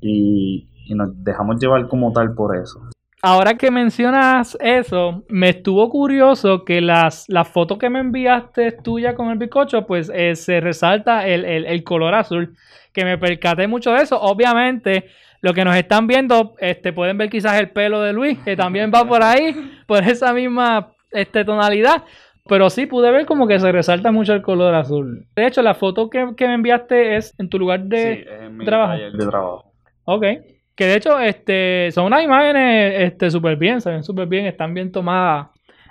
y, 0.01 0.69
y, 0.87 0.95
nos 0.95 1.09
dejamos 1.25 1.59
llevar 1.59 1.89
como 1.89 2.13
tal 2.13 2.33
por 2.35 2.57
eso. 2.57 2.81
Ahora 3.27 3.55
que 3.55 3.71
mencionas 3.71 4.55
eso, 4.61 5.25
me 5.31 5.49
estuvo 5.49 5.89
curioso 5.89 6.63
que 6.63 6.83
las, 6.83 7.25
las 7.29 7.49
fotos 7.49 7.79
que 7.79 7.89
me 7.89 8.01
enviaste 8.01 8.73
tuya 8.73 9.15
con 9.15 9.31
el 9.31 9.39
bizcocho, 9.39 9.87
pues 9.87 10.13
eh, 10.15 10.37
se 10.37 10.61
resalta 10.61 11.27
el, 11.27 11.47
el, 11.47 11.65
el 11.65 11.83
color 11.85 12.15
azul, 12.15 12.55
que 12.93 13.03
me 13.03 13.17
percaté 13.17 13.67
mucho 13.67 13.93
de 13.93 14.03
eso. 14.03 14.21
Obviamente, 14.21 15.07
lo 15.41 15.55
que 15.55 15.65
nos 15.65 15.75
están 15.75 16.07
viendo, 16.07 16.55
este, 16.59 16.93
pueden 16.93 17.17
ver 17.17 17.31
quizás 17.31 17.59
el 17.59 17.71
pelo 17.71 18.03
de 18.03 18.13
Luis, 18.13 18.39
que 18.41 18.57
también 18.57 18.93
va 18.95 19.07
por 19.07 19.23
ahí, 19.23 19.55
por 19.87 20.03
esa 20.03 20.35
misma 20.35 20.93
este, 21.11 21.47
tonalidad. 21.47 22.05
Pero 22.47 22.69
sí 22.69 22.85
pude 22.85 23.11
ver 23.11 23.25
como 23.25 23.47
que 23.47 23.59
se 23.59 23.73
resalta 23.73 24.13
mucho 24.13 24.35
el 24.35 24.43
color 24.43 24.75
azul. 24.75 25.25
De 25.35 25.47
hecho, 25.47 25.63
la 25.63 25.73
foto 25.73 26.11
que, 26.11 26.35
que 26.37 26.47
me 26.47 26.53
enviaste 26.57 27.17
es 27.17 27.33
en 27.39 27.49
tu 27.49 27.59
lugar 27.59 27.85
de 27.85 28.17
sí, 28.17 28.45
en 28.45 28.59
mi 28.59 28.67
trabajo. 28.67 28.93
taller 28.93 29.13
de 29.13 29.27
trabajo. 29.27 29.73
Ok. 30.05 30.25
Que 30.77 30.87
de 30.87 30.97
hecho, 30.97 31.19
este, 31.21 31.91
son 31.93 32.07
unas 32.07 32.25
imágenes 32.25 32.95
este, 32.99 33.31
súper 33.31 33.57
bien, 33.57 33.81
se 33.81 33.91
ven 33.91 34.03
súper 34.03 34.27
bien, 34.27 34.47
están 34.47 34.75
bien 34.75 34.91
tomadas 34.91 35.49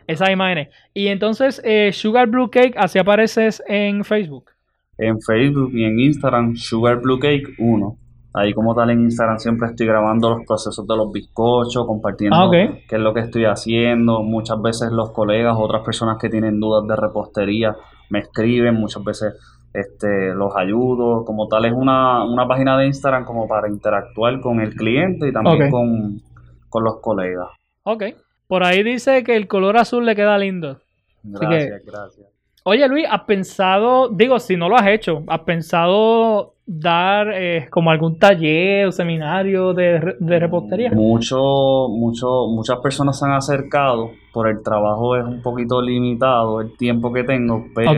esas 0.08 0.30
imágenes. 0.30 0.70
Y 0.94 1.08
entonces, 1.08 1.62
eh, 1.64 1.92
Sugar 1.94 2.28
Blue 2.28 2.50
Cake, 2.50 2.76
así 2.78 3.00
apareces 3.00 3.64
en 3.68 4.04
Facebook. 4.04 4.52
En 4.98 5.20
Facebook 5.22 5.72
y 5.74 5.86
en 5.86 6.00
Instagram, 6.00 6.56
Sugar 6.56 7.00
Blue 7.00 7.20
Cake 7.20 7.56
1. 7.58 7.98
Ahí 8.36 8.52
como 8.54 8.74
tal 8.74 8.90
en 8.90 9.02
Instagram 9.02 9.38
siempre 9.38 9.68
estoy 9.70 9.86
grabando 9.86 10.32
los 10.32 10.46
procesos 10.48 10.88
de 10.88 10.96
los 10.98 11.12
bizcochos, 11.12 11.86
compartiendo 11.86 12.36
ah, 12.36 12.48
okay. 12.48 12.84
qué 12.90 12.96
es 12.96 13.02
lo 13.02 13.14
que 13.14 13.20
estoy 13.20 13.46
haciendo. 13.46 14.24
Muchas 14.24 14.60
veces 14.60 14.92
los 14.92 15.12
colegas, 15.12 15.56
otras 15.58 15.84
personas 15.84 16.18
que 16.20 16.30
tienen 16.30 16.60
dudas 16.60 16.88
de 16.88 16.96
repostería, 16.96 17.76
me 18.10 18.20
escriben, 18.20 18.74
muchas 18.74 19.04
veces 19.04 19.34
este, 19.74 20.34
los 20.34 20.56
ayudo. 20.56 21.26
Como 21.26 21.48
tal 21.48 21.66
es 21.66 21.74
una, 21.74 22.24
una 22.24 22.48
página 22.48 22.78
de 22.78 22.88
Instagram 22.88 23.26
como 23.26 23.48
para 23.48 23.68
interactuar 23.68 24.40
con 24.40 24.60
el 24.62 24.76
cliente 24.76 25.28
y 25.28 25.34
también 25.34 25.56
okay. 25.56 25.72
con, 25.72 26.22
con, 26.70 26.84
los 26.84 27.00
colegas. 27.02 27.50
Ok. 27.84 28.04
Por 28.48 28.64
ahí 28.64 28.84
dice 28.84 29.24
que 29.24 29.36
el 29.36 29.48
color 29.48 29.78
azul 29.78 30.06
le 30.06 30.16
queda 30.16 30.38
lindo. 30.38 30.80
Gracias, 31.24 31.82
que, 31.82 31.92
gracias. 31.92 32.28
Oye 32.66 32.88
Luis, 32.88 33.06
¿has 33.10 33.24
pensado, 33.24 34.08
digo, 34.08 34.40
si 34.40 34.56
no 34.56 34.70
lo 34.70 34.78
has 34.78 34.88
hecho, 34.88 35.24
¿has 35.28 35.42
pensado 35.42 36.54
dar 36.66 37.28
eh, 37.34 37.68
como 37.70 37.92
algún 37.92 38.18
taller 38.18 38.88
o 38.88 38.92
seminario 38.94 39.74
de, 39.74 40.16
de 40.18 40.40
repostería? 40.40 40.90
Mucho, 40.92 41.90
mucho, 41.90 42.48
muchas 42.48 42.80
personas 42.80 43.20
se 43.20 43.26
han 43.26 43.34
acercado, 43.34 44.12
por 44.32 44.48
el 44.48 44.64
trabajo 44.64 45.18
es 45.18 45.26
un 45.26 45.42
poquito 45.42 45.82
limitado 45.82 46.62
el 46.62 46.78
tiempo 46.78 47.12
que 47.12 47.26
tengo, 47.26 47.66
pero. 47.76 47.92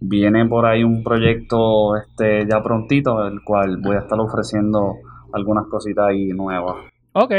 Viene 0.00 0.46
por 0.46 0.66
ahí 0.66 0.84
un 0.84 1.02
proyecto 1.02 1.96
este 1.96 2.46
ya 2.48 2.62
prontito, 2.62 3.26
el 3.26 3.42
cual 3.42 3.78
voy 3.78 3.96
a 3.96 4.00
estar 4.00 4.18
ofreciendo 4.20 4.94
algunas 5.32 5.66
cositas 5.66 6.08
ahí 6.08 6.28
nuevas. 6.28 6.76
Ok, 7.12 7.32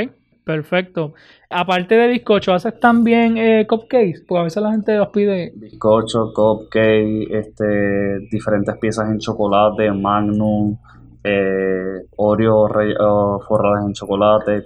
perfecto. 0.44 1.14
Aparte 1.50 1.96
de 1.96 2.08
bizcocho, 2.08 2.54
¿haces 2.54 2.80
también 2.80 3.38
eh, 3.38 3.66
cupcakes? 3.68 4.24
Porque 4.28 4.40
a 4.40 4.44
veces 4.44 4.64
la 4.64 4.72
gente 4.72 4.98
los 4.98 5.10
pide. 5.10 5.52
Bizcocho, 5.56 6.32
cupcake, 6.34 7.28
este, 7.32 8.20
diferentes 8.32 8.76
piezas 8.78 9.10
en 9.10 9.20
chocolate, 9.20 9.92
magnum, 9.92 10.78
eh, 11.24 12.02
Oreo 12.18 12.68
re- 12.68 12.96
oh, 13.00 13.40
forradas 13.48 13.86
en 13.86 13.94
chocolate, 13.94 14.64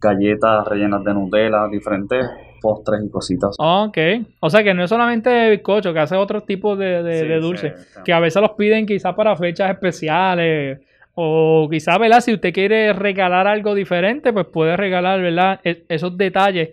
galletas 0.00 0.66
rellenas 0.66 1.04
de 1.04 1.14
Nutella, 1.14 1.68
diferentes 1.68 2.26
postres 2.60 3.00
y 3.04 3.10
cositas. 3.10 3.56
Ok, 3.58 3.98
o 4.40 4.50
sea 4.50 4.62
que 4.62 4.74
no 4.74 4.84
es 4.84 4.90
solamente 4.90 5.50
bizcocho, 5.50 5.92
que 5.92 6.00
hace 6.00 6.16
otros 6.16 6.44
tipos 6.46 6.78
de, 6.78 7.02
de, 7.02 7.20
Sí, 7.20 7.26
de 7.28 7.34
sí, 7.36 7.40
dulces, 7.40 7.88
sí. 7.94 8.00
que 8.04 8.12
a 8.12 8.20
veces 8.20 8.40
los 8.42 8.52
piden 8.52 8.86
quizás 8.86 9.14
para 9.14 9.34
fechas 9.36 9.70
especiales, 9.70 10.80
o 11.14 11.68
quizás, 11.70 11.98
¿verdad? 11.98 12.20
Si 12.20 12.32
usted 12.32 12.52
quiere 12.52 12.92
regalar 12.92 13.46
algo 13.46 13.74
diferente, 13.74 14.32
pues 14.32 14.46
puede 14.46 14.76
regalar, 14.76 15.20
¿verdad? 15.20 15.60
E- 15.64 15.82
esos 15.88 16.16
detalles 16.16 16.70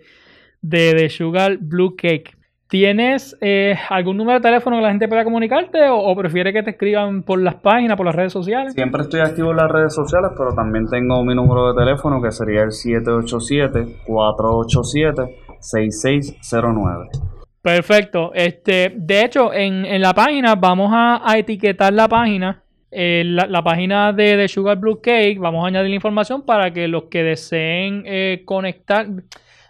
de, 0.62 0.94
de 0.94 1.08
Sugar 1.10 1.56
Blue 1.58 1.94
Cake. 1.96 2.36
¿Tienes 2.68 3.34
eh, 3.40 3.76
algún 3.88 4.18
número 4.18 4.40
de 4.40 4.42
teléfono 4.42 4.76
que 4.76 4.82
la 4.82 4.90
gente 4.90 5.08
pueda 5.08 5.24
comunicarte 5.24 5.88
o, 5.88 5.96
o 5.98 6.14
prefiere 6.16 6.52
que 6.52 6.62
te 6.62 6.70
escriban 6.70 7.22
por 7.22 7.40
las 7.40 7.54
páginas, 7.54 7.96
por 7.96 8.04
las 8.04 8.14
redes 8.14 8.32
sociales? 8.32 8.74
Siempre 8.74 9.02
estoy 9.02 9.20
activo 9.20 9.52
en 9.52 9.56
las 9.56 9.70
redes 9.70 9.94
sociales, 9.94 10.32
pero 10.36 10.52
también 10.54 10.86
tengo 10.86 11.24
mi 11.24 11.34
número 11.34 11.72
de 11.72 11.80
teléfono 11.82 12.20
que 12.20 12.30
sería 12.30 12.62
el 12.62 12.72
787-487-6609. 15.60 17.38
Perfecto. 17.62 18.32
Este, 18.34 18.92
de 18.96 19.24
hecho, 19.24 19.52
en, 19.52 19.84
en 19.84 20.00
la 20.00 20.14
página 20.14 20.54
vamos 20.54 20.90
a, 20.92 21.20
etiquetar 21.36 21.92
la 21.92 22.08
página, 22.08 22.62
eh, 22.90 23.22
la, 23.26 23.46
la 23.46 23.62
página 23.62 24.12
de, 24.12 24.36
de 24.36 24.48
Sugar 24.48 24.78
Blue 24.78 25.00
Cake. 25.02 25.38
Vamos 25.38 25.64
a 25.64 25.68
añadir 25.68 25.90
la 25.90 25.96
información 25.96 26.42
para 26.42 26.72
que 26.72 26.88
los 26.88 27.04
que 27.04 27.22
deseen 27.22 28.04
eh, 28.06 28.42
conectar, 28.44 29.06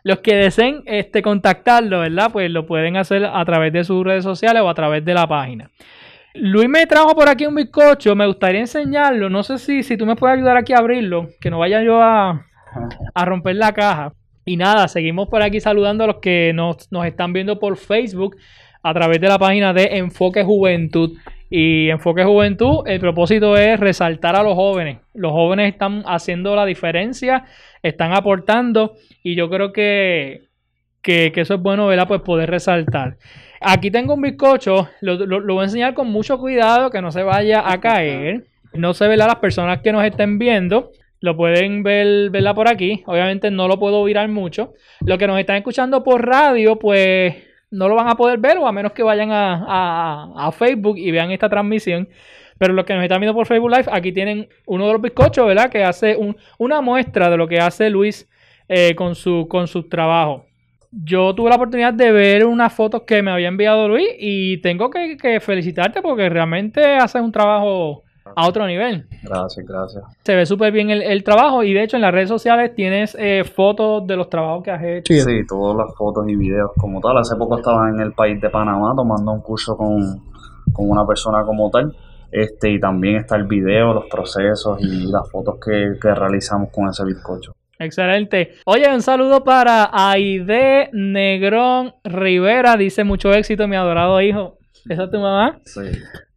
los 0.05 0.19
que 0.21 0.37
deseen 0.37 0.83
este, 0.87 1.23
contactarlo, 1.23 2.01
¿verdad? 2.01 2.31
Pues 2.31 2.51
lo 2.51 2.67
pueden 2.67 2.97
hacer 2.97 3.25
a 3.25 3.45
través 3.45 3.73
de 3.73 3.85
sus 3.85 4.05
redes 4.05 4.23
sociales 4.23 4.63
o 4.63 4.69
a 4.69 4.75
través 4.75 5.05
de 5.05 5.15
la 5.15 5.27
página. 5.27 5.71
Luis 6.35 6.69
me 6.69 6.87
trajo 6.87 7.15
por 7.17 7.29
aquí 7.29 7.47
un 7.47 7.55
bizcocho, 7.57 8.15
me 8.15 8.27
gustaría 8.27 8.61
enseñarlo. 8.61 9.29
No 9.29 9.43
sé 9.43 9.59
si, 9.59 9.83
si 9.83 9.97
tú 9.97 10.07
me 10.07 10.15
puedes 10.15 10.37
ayudar 10.37 10.57
aquí 10.57 10.73
a 10.73 10.79
abrirlo, 10.79 11.31
que 11.41 11.51
no 11.51 11.59
vaya 11.59 11.83
yo 11.83 12.01
a, 12.01 12.47
a 13.15 13.25
romper 13.25 13.57
la 13.57 13.73
caja. 13.73 14.13
Y 14.49 14.57
nada, 14.57 14.89
seguimos 14.89 15.29
por 15.29 15.43
aquí 15.43 15.61
saludando 15.61 16.05
a 16.05 16.07
los 16.07 16.17
que 16.17 16.53
nos, 16.55 16.91
nos 16.91 17.05
están 17.05 17.35
viendo 17.35 17.59
por 17.59 17.77
Facebook 17.77 18.37
a 18.83 18.95
través 18.95 19.21
de 19.21 19.29
la 19.29 19.39
página 19.39 19.75
de 19.75 19.99
Enfoque 19.99 20.43
Juventud. 20.43 21.19
Y 21.51 21.91
Enfoque 21.91 22.25
Juventud, 22.25 22.79
el 22.87 22.99
propósito 22.99 23.59
es 23.59 23.79
resaltar 23.79 24.37
a 24.37 24.43
los 24.43 24.55
jóvenes. 24.55 25.01
Los 25.13 25.33
jóvenes 25.33 25.71
están 25.73 26.03
haciendo 26.07 26.57
la 26.57 26.65
diferencia, 26.65 27.45
están 27.83 28.15
aportando 28.15 28.95
y 29.23 29.35
yo 29.35 29.51
creo 29.51 29.71
que, 29.71 30.45
que, 31.03 31.31
eso 31.37 31.55
es 31.57 31.61
bueno, 31.61 31.87
¿verdad? 31.87 32.09
Pues 32.09 32.23
poder 32.23 32.49
resaltar. 32.51 33.19
Aquí 33.61 33.91
tengo 33.91 34.15
un 34.15 34.23
bizcocho, 34.23 34.89
lo, 35.03 35.27
lo- 35.27 35.43
voy 35.55 35.61
a 35.61 35.65
enseñar 35.65 35.93
con 35.93 36.09
mucho 36.09 36.39
cuidado, 36.39 36.89
que 36.89 37.03
no 37.03 37.13
se 37.13 37.23
vaya 37.23 37.71
a 37.71 37.79
caer. 37.81 38.47
No 38.73 38.95
se 38.95 39.09
verá 39.09 39.27
las 39.27 39.37
personas 39.37 39.83
que 39.83 39.93
nos 39.93 40.05
estén 40.05 40.39
viendo. 40.39 40.91
Lo 41.21 41.37
pueden 41.37 41.83
ver, 41.83 42.31
verla 42.31 42.55
por 42.55 42.69
aquí. 42.69 43.03
Obviamente 43.07 43.51
no 43.51 43.67
lo 43.69 43.79
puedo 43.79 44.05
virar 44.05 44.29
mucho. 44.29 44.75
Los 45.05 45.19
que 45.19 45.27
nos 45.27 45.39
están 45.41 45.57
escuchando 45.57 46.05
por 46.05 46.25
radio, 46.27 46.79
pues 46.79 47.35
no 47.71 47.89
lo 47.89 47.97
van 47.97 48.09
a 48.09 48.15
poder 48.17 48.39
ver, 48.39 48.57
o 48.59 48.67
a 48.67 48.73
menos 48.73 48.93
que 48.93 49.03
vayan 49.03 49.31
a, 49.33 50.33
a- 50.37 50.53
Facebook 50.53 50.97
y 50.97 51.11
vean 51.11 51.31
esta 51.31 51.49
transmisión. 51.49 52.09
Pero 52.57 52.73
los 52.73 52.85
que 52.85 52.95
nos 52.95 53.03
están 53.03 53.21
viendo 53.21 53.35
por 53.35 53.47
Facebook 53.47 53.71
Live, 53.71 53.87
aquí 53.91 54.13
tienen 54.13 54.49
uno 54.67 54.87
de 54.87 54.93
los 54.93 55.03
bizcochos, 55.03 55.47
¿verdad? 55.47 55.71
Que 55.71 55.85
hace 55.85 56.17
un- 56.17 56.37
una 56.59 56.81
muestra 56.81 57.29
de 57.31 57.37
lo 57.37 57.47
que 57.49 57.59
hace 57.59 57.91
Luis 57.91 58.29
eh, 58.69 58.95
con, 58.95 59.15
su, 59.15 59.47
con 59.49 59.67
sus 59.67 59.89
trabajos. 59.89 60.43
Yo 60.91 61.35
tuve 61.35 61.51
la 61.51 61.57
oportunidad 61.57 61.93
de 61.93 62.11
ver 62.13 62.47
unas 62.47 62.73
fotos 62.73 63.03
que 63.03 63.23
me 63.23 63.31
había 63.31 63.49
enviado 63.49 63.89
Luis 63.89 64.09
y 64.19 64.57
tengo 64.63 64.89
que, 64.89 65.17
que 65.19 65.39
felicitarte 65.41 66.01
porque 66.01 66.29
realmente 66.31 66.83
haces 66.97 67.21
un 67.21 67.31
trabajo 67.33 68.05
a 68.35 68.49
otro 68.49 68.67
nivel. 68.67 69.07
Gracias, 69.23 69.67
gracias. 69.67 70.05
Se 70.25 70.35
ve 70.35 70.47
súper 70.47 70.73
bien 70.73 70.91
el, 70.91 71.03
el 71.03 71.25
trabajo 71.25 71.63
y 71.63 71.73
de 71.73 71.83
hecho 71.83 71.97
en 71.97 72.03
las 72.03 72.13
redes 72.13 72.29
sociales 72.29 72.75
tienes 72.75 73.17
eh, 73.19 73.45
fotos 73.45 74.07
de 74.07 74.17
los 74.17 74.29
trabajos 74.29 74.63
que 74.65 74.71
has 74.71 74.83
hecho. 74.83 75.13
Sí, 75.15 75.47
todas 75.47 75.77
las 75.77 75.97
fotos 75.97 76.29
y 76.29 76.37
videos 76.37 76.71
como 76.77 77.01
tal. 77.01 77.19
Hace 77.19 77.37
poco 77.37 77.59
estaba 77.59 77.89
en 77.89 78.01
el 78.01 78.13
país 78.13 78.41
de 78.41 78.51
Panamá 78.51 78.93
tomando 78.95 79.33
un 79.33 79.41
curso 79.41 79.77
con, 79.77 80.23
con 80.73 80.91
una 80.91 81.07
persona 81.07 81.45
como 81.45 81.71
tal. 81.71 81.95
Este, 82.31 82.71
y 82.71 82.79
también 82.79 83.17
está 83.17 83.37
el 83.37 83.45
video, 83.45 83.95
los 83.95 84.07
procesos 84.07 84.79
y 84.83 85.11
las 85.11 85.31
fotos 85.31 85.57
que, 85.65 85.95
que 86.01 86.15
realizamos 86.15 86.71
con 86.71 86.89
ese 86.89 87.05
bizcocho. 87.05 87.53
Excelente. 87.79 88.55
Oye, 88.67 88.93
un 88.93 89.03
saludo 89.03 89.45
para 89.45 89.89
Aide 89.93 90.91
Negrón 90.93 91.95
Rivera. 92.05 92.77
Dice 92.77 93.05
mucho 93.05 93.33
éxito, 93.33 93.69
mi 93.69 93.77
adorado 93.77 94.21
hijo. 94.21 94.58
¿Esa 94.89 95.05
es 95.05 95.11
tu 95.11 95.19
mamá? 95.19 95.59
Sí. 95.65 95.81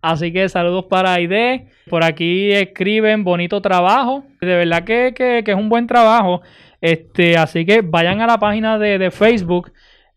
Así 0.02 0.34
que 0.34 0.50
saludos 0.50 0.86
para 0.90 1.14
Aide. 1.14 1.68
Por 1.90 2.04
aquí 2.04 2.52
escriben 2.52 3.24
bonito 3.24 3.62
trabajo. 3.62 4.24
De 4.42 4.56
verdad 4.56 4.84
que, 4.84 5.14
que- 5.16 5.44
que 5.44 5.52
es 5.52 5.58
un 5.58 5.70
buen 5.70 5.88
trabajo. 5.88 6.42
Este, 6.82 7.38
así 7.38 7.66
que 7.66 7.82
vayan 7.82 8.22
a 8.22 8.28
la 8.28 8.38
página 8.40 8.78
de, 8.80 8.98
de 8.98 9.12
Facebook, 9.12 9.72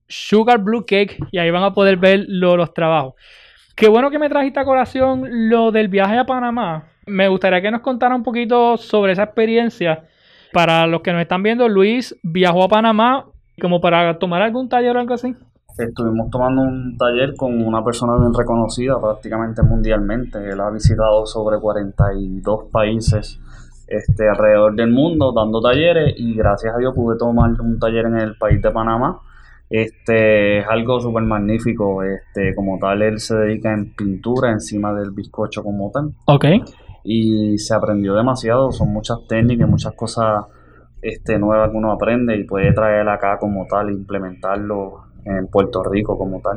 Sugar 0.09 0.59
Blue 0.59 0.85
Cake, 0.87 1.19
y 1.31 1.39
ahí 1.39 1.51
van 1.51 1.63
a 1.63 1.73
poder 1.75 1.97
ver 1.99 2.25
lo- 2.29 2.57
los 2.57 2.73
trabajos. 2.73 3.15
Qué 3.77 3.89
bueno 3.89 4.11
que 4.11 4.19
me 4.19 4.29
trajiste 4.29 4.61
a 4.61 4.65
colación 4.65 5.51
lo 5.51 5.71
del 5.73 5.89
viaje 5.89 6.17
a 6.17 6.25
Panamá. 6.25 6.85
Me 7.07 7.29
gustaría 7.29 7.61
que 7.61 7.71
nos 7.71 7.83
contara 7.83 8.15
un 8.15 8.23
poquito 8.23 8.77
sobre 8.79 9.13
esa 9.13 9.25
experiencia. 9.25 10.05
Para 10.53 10.87
los 10.87 11.03
que 11.03 11.13
nos 11.13 11.21
están 11.21 11.43
viendo, 11.43 11.69
Luis 11.69 12.17
viajó 12.23 12.63
a 12.65 12.69
Panamá 12.69 13.27
como 13.61 13.81
para 13.81 14.19
tomar 14.19 14.41
algún 14.43 14.69
taller 14.69 14.97
o 14.97 15.01
algo 15.01 15.15
así. 15.15 15.35
Estuvimos 15.77 16.31
tomando 16.31 16.63
un 16.63 16.97
taller 16.97 17.35
con 17.37 17.61
una 17.61 17.85
persona 17.85 18.17
bien 18.17 18.33
reconocida 18.33 19.01
prácticamente 19.01 19.63
mundialmente. 19.63 20.39
Él 20.39 20.61
ha 20.61 20.71
visitado 20.71 21.27
sobre 21.27 21.59
42 21.59 22.67
países 22.71 23.41
este, 23.89 24.29
alrededor 24.29 24.75
del 24.77 24.91
mundo 24.93 25.33
dando 25.33 25.61
talleres 25.61 26.15
y 26.17 26.35
gracias 26.35 26.75
a 26.75 26.79
Dios 26.79 26.95
pude 26.95 27.19
tomar 27.19 27.51
un 27.61 27.79
taller 27.79 28.07
en 28.07 28.19
el 28.19 28.37
país 28.37 28.63
de 28.63 28.71
Panamá. 28.71 29.21
Este 29.69 30.59
es 30.59 30.67
algo 30.69 31.01
súper 31.01 31.25
magnífico. 31.25 32.05
Este, 32.05 32.55
como 32.55 32.79
tal, 32.79 33.03
él 33.03 33.19
se 33.19 33.35
dedica 33.35 33.73
en 33.73 33.95
pintura 33.97 34.53
encima 34.53 34.95
del 34.95 35.11
bizcocho 35.11 35.65
como 35.65 35.91
tal 35.91 36.13
Ok. 36.27 36.45
y 37.03 37.59
se 37.59 37.75
aprendió 37.75 38.15
demasiado. 38.15 38.71
Son 38.71 38.93
muchas 38.93 39.27
técnicas, 39.27 39.69
muchas 39.69 39.95
cosas 39.95 40.45
este, 41.03 41.37
nuevas 41.39 41.71
que 41.71 41.77
uno 41.77 41.91
aprende 41.91 42.37
y 42.37 42.45
puede 42.45 42.73
traer 42.73 43.09
acá 43.09 43.39
como 43.41 43.67
tal, 43.67 43.91
implementarlo 43.91 45.03
en 45.25 45.47
Puerto 45.49 45.83
Rico 45.83 46.17
como 46.19 46.41
tal. 46.41 46.57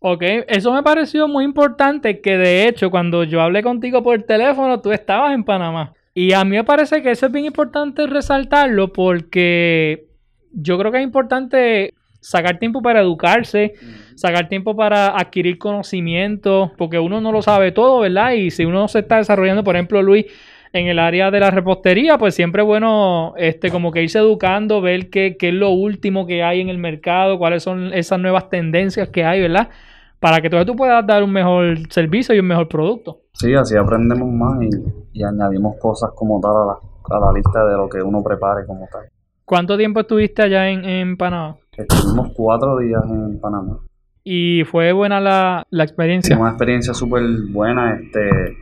Ok, 0.00 0.22
eso 0.48 0.72
me 0.72 0.82
pareció 0.82 1.28
muy 1.28 1.44
importante 1.44 2.20
que 2.20 2.36
de 2.36 2.66
hecho 2.66 2.90
cuando 2.90 3.22
yo 3.22 3.40
hablé 3.40 3.62
contigo 3.62 4.02
por 4.02 4.20
teléfono 4.24 4.80
tú 4.80 4.90
estabas 4.90 5.32
en 5.32 5.44
Panamá. 5.44 5.94
Y 6.14 6.32
a 6.32 6.44
mí 6.44 6.56
me 6.56 6.64
parece 6.64 7.02
que 7.02 7.10
eso 7.12 7.26
es 7.26 7.32
bien 7.32 7.44
importante 7.46 8.06
resaltarlo 8.06 8.92
porque 8.92 10.08
yo 10.52 10.78
creo 10.78 10.92
que 10.92 10.98
es 10.98 11.04
importante 11.04 11.94
sacar 12.20 12.58
tiempo 12.58 12.82
para 12.82 13.00
educarse, 13.00 13.74
sacar 14.14 14.48
tiempo 14.48 14.76
para 14.76 15.16
adquirir 15.18 15.58
conocimiento, 15.58 16.72
porque 16.78 16.98
uno 16.98 17.20
no 17.20 17.32
lo 17.32 17.42
sabe 17.42 17.72
todo, 17.72 18.00
¿verdad? 18.00 18.32
Y 18.32 18.50
si 18.50 18.64
uno 18.64 18.88
se 18.88 19.00
está 19.00 19.16
desarrollando, 19.16 19.64
por 19.64 19.76
ejemplo, 19.76 20.02
Luis, 20.02 20.26
en 20.72 20.86
el 20.86 20.98
área 20.98 21.30
de 21.30 21.40
la 21.40 21.50
repostería, 21.50 22.16
pues 22.18 22.34
siempre 22.34 22.62
es 22.62 22.66
bueno 22.66 23.34
este, 23.36 23.70
como 23.70 23.92
que 23.92 24.02
irse 24.02 24.18
educando, 24.18 24.80
ver 24.80 25.10
qué, 25.10 25.36
qué 25.38 25.48
es 25.48 25.54
lo 25.54 25.70
último 25.70 26.26
que 26.26 26.42
hay 26.42 26.60
en 26.60 26.68
el 26.68 26.78
mercado, 26.78 27.38
cuáles 27.38 27.62
son 27.62 27.92
esas 27.92 28.18
nuevas 28.18 28.48
tendencias 28.48 29.08
que 29.10 29.24
hay, 29.24 29.40
¿verdad? 29.40 29.68
Para 30.18 30.40
que 30.40 30.46
entonces 30.46 30.66
tú 30.66 30.76
puedas 30.76 31.06
dar 31.06 31.22
un 31.22 31.32
mejor 31.32 31.76
servicio 31.90 32.34
y 32.34 32.38
un 32.38 32.46
mejor 32.46 32.68
producto. 32.68 33.20
Sí, 33.34 33.54
así 33.54 33.76
aprendemos 33.76 34.28
más 34.32 34.62
y, 34.62 34.68
y 35.18 35.22
añadimos 35.24 35.76
cosas 35.78 36.10
como 36.14 36.40
tal 36.40 36.52
a 36.52 36.66
la, 36.66 37.16
a 37.16 37.20
la 37.26 37.32
lista 37.32 37.64
de 37.64 37.76
lo 37.76 37.88
que 37.88 38.00
uno 38.00 38.22
prepare 38.22 38.64
como 38.66 38.88
tal. 38.90 39.02
¿Cuánto 39.44 39.76
tiempo 39.76 40.00
estuviste 40.00 40.42
allá 40.42 40.70
en, 40.70 40.84
en 40.84 41.16
Panamá? 41.16 41.56
Estuvimos 41.76 42.32
cuatro 42.34 42.78
días 42.78 43.02
en 43.10 43.40
Panamá. 43.40 43.80
Y 44.24 44.62
fue 44.64 44.92
buena 44.92 45.20
la, 45.20 45.66
la 45.70 45.82
experiencia. 45.84 46.38
Una 46.38 46.50
experiencia 46.50 46.94
súper 46.94 47.22
buena, 47.50 47.94
este, 47.94 48.56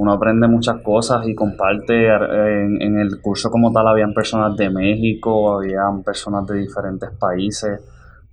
uno 0.00 0.12
aprende 0.12 0.48
muchas 0.48 0.80
cosas 0.82 1.28
y 1.28 1.34
comparte. 1.34 2.06
eh, 2.06 2.64
En, 2.80 2.98
el 2.98 3.20
curso 3.20 3.50
como 3.50 3.70
tal 3.70 3.86
habían 3.86 4.14
personas 4.14 4.56
de 4.56 4.70
México, 4.70 5.58
habían 5.58 6.02
personas 6.02 6.46
de 6.46 6.58
diferentes 6.58 7.10
países, 7.18 7.80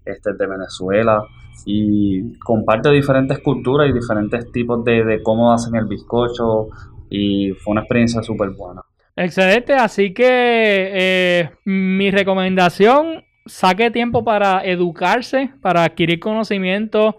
este, 0.06 0.34
de 0.34 0.48
Venezuela, 0.48 1.22
y 1.66 2.38
comparte 2.40 2.90
diferentes 2.92 3.40
culturas 3.40 3.90
y 3.90 3.94
diferentes 3.94 4.50
tipos 4.54 4.82
de, 4.86 5.04
de 5.04 5.22
cómo 5.22 5.52
hacen 5.52 5.76
el 5.76 5.88
bizcocho 5.88 6.68
y 7.10 7.52
fue 7.52 7.74
una 7.74 7.82
experiencia 7.82 8.24
súper 8.24 8.52
buena. 8.52 8.82
Excelente, 9.18 9.74
así 9.74 10.14
que 10.14 10.24
eh, 10.26 11.50
mi 11.66 12.12
recomendación, 12.12 13.26
saque 13.46 13.92
tiempo 13.92 14.24
para 14.24 14.62
educarse, 14.64 15.52
para 15.62 15.84
adquirir 15.84 16.20
conocimiento. 16.22 17.18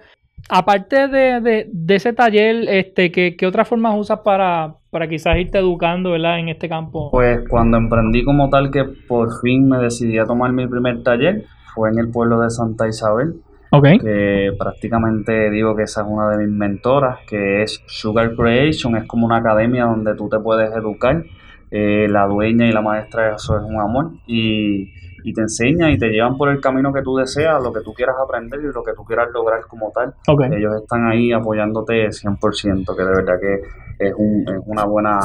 Aparte 0.48 1.08
de, 1.08 1.66
de, 1.70 1.94
ese 1.94 2.12
taller, 2.12 2.68
este, 2.68 3.12
¿qué, 3.12 3.36
¿qué, 3.36 3.46
otras 3.46 3.68
formas 3.68 3.94
usas 3.98 4.20
para, 4.20 4.76
para 4.90 5.08
quizás 5.08 5.36
irte 5.36 5.58
educando 5.58 6.12
¿verdad? 6.12 6.38
en 6.38 6.48
este 6.48 6.68
campo? 6.68 7.10
Pues 7.10 7.40
cuando 7.48 7.76
emprendí 7.76 8.24
como 8.24 8.48
tal 8.48 8.70
que 8.70 8.84
por 8.84 9.28
fin 9.40 9.68
me 9.68 9.78
decidí 9.78 10.18
a 10.18 10.24
tomar 10.24 10.52
mi 10.52 10.66
primer 10.66 11.02
taller, 11.02 11.44
fue 11.74 11.90
en 11.90 11.98
el 11.98 12.10
pueblo 12.10 12.40
de 12.40 12.50
Santa 12.50 12.88
Isabel. 12.88 13.34
Okay. 13.70 13.98
Que 13.98 14.52
prácticamente 14.58 15.50
digo 15.50 15.76
que 15.76 15.82
esa 15.82 16.00
es 16.00 16.06
una 16.08 16.30
de 16.30 16.46
mis 16.46 16.56
mentoras, 16.56 17.18
que 17.28 17.62
es 17.62 17.82
Sugar 17.86 18.34
Creation, 18.34 18.96
es 18.96 19.04
como 19.04 19.26
una 19.26 19.36
academia 19.36 19.84
donde 19.84 20.14
tú 20.14 20.30
te 20.30 20.38
puedes 20.38 20.74
educar 20.74 21.22
eh, 21.70 22.06
la 22.08 22.26
dueña 22.26 22.66
y 22.66 22.72
la 22.72 22.80
maestra, 22.80 23.34
eso 23.34 23.58
es 23.58 23.64
un 23.64 23.78
amor. 23.78 24.12
Y, 24.26 24.90
y, 25.24 25.32
te 25.32 25.40
enseña 25.40 25.90
y 25.90 25.98
te 25.98 26.08
llevan 26.08 26.36
por 26.36 26.48
el 26.48 26.60
camino 26.60 26.92
que 26.92 27.02
tú 27.02 27.16
deseas, 27.16 27.62
lo 27.62 27.72
que 27.72 27.80
tú 27.80 27.92
quieras 27.92 28.16
aprender 28.22 28.60
y 28.60 28.72
lo 28.72 28.82
que 28.82 28.92
tú 28.94 29.04
quieras 29.04 29.28
lograr 29.32 29.60
como 29.68 29.90
tal. 29.92 30.14
Okay. 30.26 30.58
Ellos 30.58 30.76
están 30.82 31.06
ahí 31.06 31.32
apoyándote 31.32 32.08
100%, 32.08 32.96
que 32.96 33.02
de 33.02 33.10
verdad 33.10 33.34
que 33.40 34.06
es, 34.06 34.14
un, 34.16 34.42
es 34.48 34.60
una 34.66 34.84
buena 34.84 35.18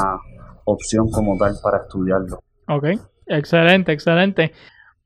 opción 0.64 1.10
como 1.10 1.36
tal 1.36 1.54
para 1.62 1.78
estudiarlo. 1.78 2.40
Ok, 2.68 2.86
excelente, 3.26 3.92
excelente. 3.92 4.52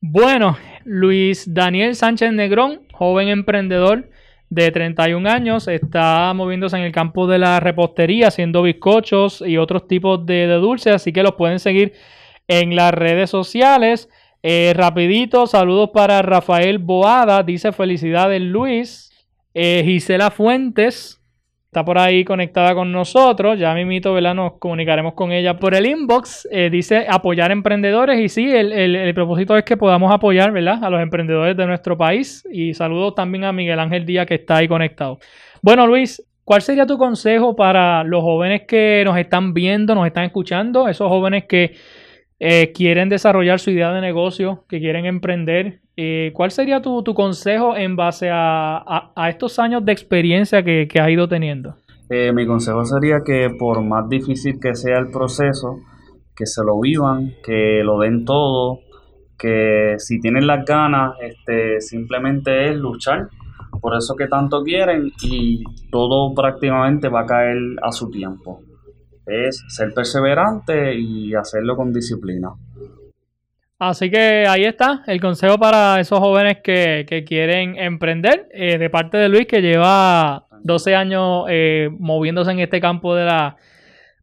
Bueno, 0.00 0.56
Luis 0.84 1.52
Daniel 1.52 1.96
Sánchez 1.96 2.32
Negrón, 2.32 2.82
joven 2.92 3.28
emprendedor 3.28 4.08
de 4.48 4.70
31 4.70 5.28
años, 5.28 5.68
está 5.68 6.32
moviéndose 6.34 6.76
en 6.76 6.84
el 6.84 6.92
campo 6.92 7.26
de 7.26 7.38
la 7.38 7.60
repostería, 7.60 8.28
haciendo 8.28 8.62
bizcochos 8.62 9.42
y 9.44 9.58
otros 9.58 9.88
tipos 9.88 10.24
de, 10.24 10.46
de 10.46 10.54
dulces, 10.54 10.94
así 10.94 11.12
que 11.12 11.22
los 11.22 11.34
pueden 11.34 11.58
seguir 11.58 11.92
en 12.46 12.74
las 12.74 12.92
redes 12.92 13.30
sociales. 13.30 14.08
Eh, 14.42 14.72
rapidito, 14.76 15.46
saludos 15.48 15.90
para 15.92 16.22
Rafael 16.22 16.78
Boada, 16.78 17.42
dice 17.42 17.72
felicidades 17.72 18.40
Luis. 18.40 19.10
Eh, 19.52 19.82
Gisela 19.84 20.30
Fuentes 20.30 21.20
está 21.66 21.84
por 21.84 21.98
ahí 21.98 22.24
conectada 22.24 22.74
con 22.74 22.92
nosotros, 22.92 23.58
ya 23.58 23.74
mismito, 23.74 24.12
¿verdad? 24.14 24.34
Nos 24.34 24.52
comunicaremos 24.54 25.14
con 25.14 25.32
ella 25.32 25.58
por 25.58 25.74
el 25.74 25.86
inbox. 25.86 26.48
Eh, 26.52 26.70
dice 26.70 27.06
apoyar 27.08 27.50
emprendedores 27.50 28.20
y 28.20 28.28
sí, 28.28 28.48
el, 28.48 28.72
el, 28.72 28.94
el, 28.94 29.14
propósito 29.14 29.56
es 29.56 29.64
que 29.64 29.76
podamos 29.76 30.12
apoyar, 30.12 30.52
¿verdad? 30.52 30.82
A 30.84 30.88
los 30.88 31.00
emprendedores 31.02 31.56
de 31.56 31.66
nuestro 31.66 31.98
país. 31.98 32.46
Y 32.50 32.74
saludos 32.74 33.16
también 33.16 33.44
a 33.44 33.52
Miguel 33.52 33.80
Ángel 33.80 34.06
Díaz 34.06 34.26
que 34.26 34.36
está 34.36 34.58
ahí 34.58 34.68
conectado. 34.68 35.18
Bueno, 35.60 35.86
Luis, 35.86 36.24
¿cuál 36.44 36.62
sería 36.62 36.86
tu 36.86 36.96
consejo 36.96 37.56
para 37.56 38.04
los 38.04 38.22
jóvenes 38.22 38.62
que 38.68 39.02
nos 39.04 39.18
están 39.18 39.52
viendo, 39.52 39.96
nos 39.96 40.06
están 40.06 40.24
escuchando? 40.24 40.88
Esos 40.88 41.08
jóvenes 41.08 41.44
que 41.46 41.74
eh, 42.40 42.72
quieren 42.72 43.08
desarrollar 43.08 43.58
su 43.58 43.70
idea 43.70 43.92
de 43.92 44.00
negocio, 44.00 44.64
que 44.68 44.78
quieren 44.78 45.06
emprender. 45.06 45.80
Eh, 45.96 46.30
¿Cuál 46.34 46.50
sería 46.50 46.80
tu, 46.80 47.02
tu, 47.02 47.14
consejo 47.14 47.76
en 47.76 47.96
base 47.96 48.30
a, 48.30 49.12
a, 49.14 49.28
estos 49.28 49.58
años 49.58 49.84
de 49.84 49.92
experiencia 49.92 50.62
que, 50.62 50.86
que 50.86 51.00
has 51.00 51.10
ido 51.10 51.28
teniendo? 51.28 51.74
Eh, 52.10 52.32
mi 52.32 52.46
consejo 52.46 52.84
sería 52.84 53.18
que 53.24 53.50
por 53.58 53.82
más 53.82 54.08
difícil 54.08 54.60
que 54.60 54.74
sea 54.74 54.98
el 54.98 55.10
proceso, 55.10 55.80
que 56.36 56.46
se 56.46 56.62
lo 56.64 56.80
vivan, 56.80 57.34
que 57.44 57.82
lo 57.82 57.98
den 57.98 58.24
todo, 58.24 58.80
que 59.36 59.94
si 59.98 60.20
tienen 60.20 60.46
las 60.46 60.64
ganas, 60.64 61.16
este, 61.20 61.80
simplemente 61.80 62.70
es 62.70 62.76
luchar 62.76 63.28
por 63.80 63.96
eso 63.96 64.16
que 64.16 64.26
tanto 64.26 64.62
quieren 64.62 65.12
y 65.22 65.62
todo 65.90 66.34
prácticamente 66.34 67.08
va 67.08 67.20
a 67.20 67.26
caer 67.26 67.58
a 67.82 67.92
su 67.92 68.10
tiempo 68.10 68.60
es 69.28 69.64
ser 69.68 69.92
perseverante 69.94 70.94
y 70.94 71.34
hacerlo 71.34 71.76
con 71.76 71.92
disciplina. 71.92 72.50
Así 73.78 74.10
que 74.10 74.46
ahí 74.48 74.64
está 74.64 75.04
el 75.06 75.20
consejo 75.20 75.56
para 75.58 76.00
esos 76.00 76.18
jóvenes 76.18 76.58
que, 76.64 77.06
que 77.08 77.24
quieren 77.24 77.76
emprender, 77.76 78.48
eh, 78.52 78.76
de 78.76 78.90
parte 78.90 79.18
de 79.18 79.28
Luis, 79.28 79.46
que 79.46 79.62
lleva 79.62 80.46
12 80.64 80.96
años 80.96 81.44
eh, 81.48 81.88
moviéndose 81.96 82.50
en 82.50 82.58
este 82.58 82.80
campo 82.80 83.14
de 83.14 83.24
la, 83.24 83.56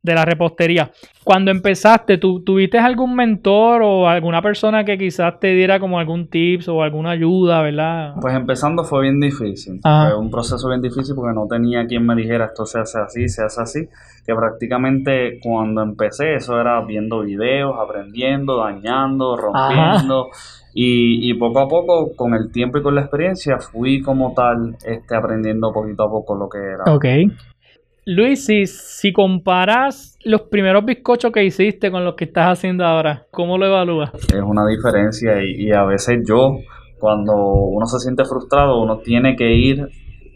de 0.06 0.14
la 0.14 0.24
repostería. 0.24 0.92
Cuando 1.24 1.50
empezaste, 1.50 2.20
¿tú, 2.20 2.44
¿tuviste 2.44 2.78
algún 2.78 3.16
mentor 3.16 3.82
o 3.84 4.08
alguna 4.08 4.42
persona 4.42 4.86
que 4.86 4.98
quizás 4.98 5.40
te 5.40 5.48
diera 5.48 5.80
como 5.80 5.98
algún 5.98 6.30
tips 6.30 6.70
o 6.70 6.84
alguna 6.84 7.10
ayuda, 7.12 7.62
verdad? 7.64 8.14
Pues 8.22 8.36
empezando 8.36 8.84
fue 8.84 9.02
bien 9.02 9.20
difícil. 9.20 9.80
Ajá. 9.84 10.12
Fue 10.12 10.20
un 10.20 10.30
proceso 10.30 10.70
bien 10.70 10.82
difícil 10.82 11.16
porque 11.16 11.34
no 11.34 11.48
tenía 11.48 11.88
quien 11.88 12.06
me 12.06 12.16
dijera 12.16 12.46
esto 12.46 12.66
se 12.66 12.80
hace 12.80 13.00
así, 13.00 13.28
se 13.28 13.44
hace 13.44 13.62
así. 13.62 13.90
Que 14.26 14.36
prácticamente 14.36 15.40
cuando 15.42 15.82
empecé 15.82 16.36
eso 16.36 16.60
era 16.60 16.80
viendo 16.86 17.22
videos, 17.22 17.76
aprendiendo, 17.80 18.58
dañando, 18.58 19.36
rompiendo. 19.36 20.30
Y, 20.78 21.32
y, 21.32 21.34
poco 21.36 21.62
a 21.62 21.68
poco, 21.70 22.12
con 22.18 22.34
el 22.34 22.52
tiempo 22.52 22.78
y 22.78 22.84
con 22.84 22.96
la 22.96 23.02
experiencia, 23.02 23.60
fui 23.60 24.02
como 24.02 24.34
tal 24.34 24.76
este, 24.86 25.16
aprendiendo 25.16 25.72
poquito 25.72 26.04
a 26.04 26.10
poco 26.10 26.36
lo 26.36 26.50
que 26.50 26.58
era. 26.58 26.84
Ok. 26.94 27.06
Luis, 28.08 28.46
si, 28.46 28.68
si 28.68 29.12
comparas 29.12 30.16
los 30.24 30.44
primeros 30.44 30.86
bizcochos 30.86 31.32
que 31.32 31.44
hiciste 31.44 31.90
con 31.90 32.06
los 32.06 32.14
que 32.14 32.26
estás 32.26 32.50
haciendo 32.50 32.86
ahora, 32.86 33.26
¿cómo 33.32 33.58
lo 33.58 33.66
evalúas? 33.66 34.12
Es 34.14 34.44
una 34.46 34.68
diferencia 34.68 35.44
y, 35.44 35.70
y, 35.70 35.72
a 35.72 35.86
veces 35.86 36.20
yo, 36.24 36.60
cuando 37.00 37.34
uno 37.34 37.88
se 37.88 37.98
siente 37.98 38.24
frustrado, 38.24 38.80
uno 38.80 39.00
tiene 39.00 39.36
que 39.36 39.52
ir 39.56 39.90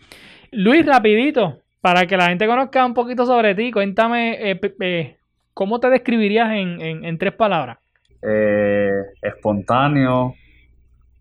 Luis, 0.50 0.84
rapidito, 0.84 1.60
para 1.80 2.06
que 2.06 2.18
la 2.18 2.28
gente 2.28 2.46
conozca 2.46 2.84
un 2.84 2.92
poquito 2.92 3.24
sobre 3.24 3.54
ti, 3.54 3.70
cuéntame 3.72 4.50
eh, 4.50 4.60
eh, 4.80 5.16
cómo 5.54 5.80
te 5.80 5.88
describirías 5.88 6.50
en, 6.52 6.78
en, 6.82 7.04
en 7.06 7.16
tres 7.16 7.32
palabras. 7.32 7.78
Eh, 8.22 9.00
espontáneo, 9.22 10.34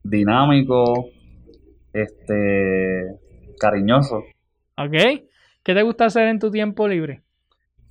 dinámico, 0.04 1.08
este 1.93 3.21
cariñoso. 3.62 4.24
Ok. 4.78 4.93
¿Qué 5.63 5.76
te 5.76 5.84
gusta 5.84 6.06
hacer 6.06 6.28
en 6.28 6.39
tu 6.39 6.50
tiempo 6.50 6.88
libre? 6.88 7.21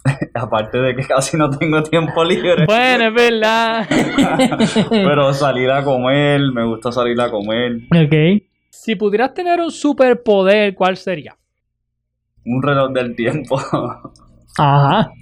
Aparte 0.35 0.79
de 0.79 0.97
que 0.97 1.07
casi 1.07 1.37
no 1.37 1.49
tengo 1.51 1.83
tiempo 1.83 2.25
libre. 2.25 2.67
bueno, 2.67 3.07
es 3.07 3.15
verdad. 3.15 3.87
Pero 4.91 5.33
salir 5.33 5.71
a 5.71 5.85
comer, 5.85 6.41
me 6.53 6.65
gusta 6.65 6.91
salir 6.91 7.21
a 7.21 7.31
comer. 7.31 7.77
Ok. 7.95 8.43
Si 8.71 8.97
pudieras 8.97 9.35
tener 9.35 9.61
un 9.61 9.71
superpoder, 9.71 10.75
¿cuál 10.75 10.97
sería? 10.97 11.37
Un 12.45 12.63
reloj 12.63 12.93
del 12.93 13.15
tiempo. 13.15 13.61
Ajá. 14.59 15.13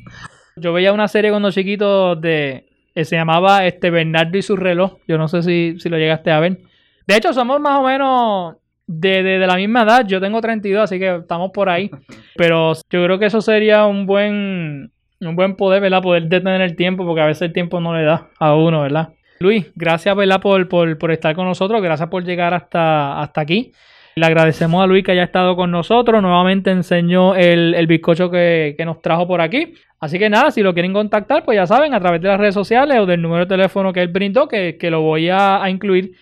Yo 0.57 0.73
veía 0.73 0.93
una 0.93 1.09
serie 1.09 1.31
cuando 1.31 1.51
chiquito 1.51 2.17
de. 2.17 2.67
se 2.95 3.17
llamaba 3.17 3.67
este 3.67 3.91
Bernardo 3.91 4.39
y 4.39 4.43
su 4.43 4.57
reloj. 4.57 4.99
Yo 5.07 5.19
no 5.19 5.29
sé 5.29 5.43
si, 5.43 5.79
si 5.79 5.89
lo 5.89 5.99
llegaste 5.99 6.31
a 6.31 6.41
ver. 6.41 6.61
De 7.07 7.17
hecho, 7.17 7.33
somos 7.33 7.61
más 7.61 7.79
o 7.79 7.85
menos 7.85 8.57
de, 8.89 9.23
de, 9.23 9.39
de, 9.39 9.47
la 9.47 9.55
misma 9.55 9.83
edad, 9.83 10.07
yo 10.07 10.21
tengo 10.21 10.41
32, 10.41 10.83
así 10.83 10.99
que 10.99 11.17
estamos 11.17 11.53
por 11.53 11.69
ahí. 11.69 11.91
Pero 12.37 12.73
yo 12.75 13.05
creo 13.05 13.19
que 13.19 13.27
eso 13.27 13.41
sería 13.41 13.85
un 13.85 14.07
buen, 14.07 14.91
un 15.21 15.37
buen 15.37 15.55
poder, 15.55 15.81
¿verdad? 15.81 16.03
Poder 16.03 16.25
detener 16.25 16.63
el 16.63 16.75
tiempo, 16.75 17.07
porque 17.07 17.21
a 17.21 17.27
veces 17.27 17.43
el 17.43 17.53
tiempo 17.53 17.81
no 17.81 17.97
le 17.97 18.05
da 18.05 18.29
a 18.41 18.57
uno, 18.57 18.81
¿verdad? 18.81 19.11
Luis, 19.41 19.71
gracias, 19.77 20.17
¿verdad? 20.17 20.41
Por, 20.41 20.69
por, 20.69 20.99
por 20.99 21.13
estar 21.13 21.37
con 21.37 21.47
nosotros, 21.47 21.81
gracias 21.81 22.09
por 22.09 22.25
llegar 22.25 22.55
hasta, 22.55 23.21
hasta 23.21 23.41
aquí. 23.41 23.73
Le 24.17 24.27
agradecemos 24.27 24.83
a 24.83 24.87
Luis 24.87 25.05
que 25.05 25.13
haya 25.13 25.23
estado 25.23 25.55
con 25.55 25.71
nosotros. 25.71 26.21
Nuevamente 26.21 26.73
enseñó 26.73 27.37
el, 27.37 27.75
el 27.75 27.87
bizcocho 27.87 28.31
que, 28.31 28.75
que 28.77 28.85
nos 28.85 29.01
trajo 29.01 29.29
por 29.29 29.41
aquí. 29.41 29.75
Así 30.01 30.19
que 30.19 30.29
nada, 30.29 30.51
si 30.51 30.63
lo 30.63 30.75
quieren 30.75 30.93
contactar, 30.93 31.45
pues 31.45 31.57
ya 31.57 31.67
saben, 31.67 31.95
a 31.95 32.01
través 32.01 32.21
de 32.21 32.29
las 32.29 32.41
redes 32.41 32.55
sociales 32.55 32.99
o 32.99 33.07
del 33.07 33.23
número 33.23 33.45
de 33.45 33.49
teléfono 33.49 33.93
que 33.93 34.01
él 34.01 34.09
brindó, 34.09 34.49
que, 34.49 34.77
que 34.77 34.91
lo 34.91 35.03
voy 35.03 35.29
a, 35.29 35.63
a 35.63 35.71
incluir 35.71 36.13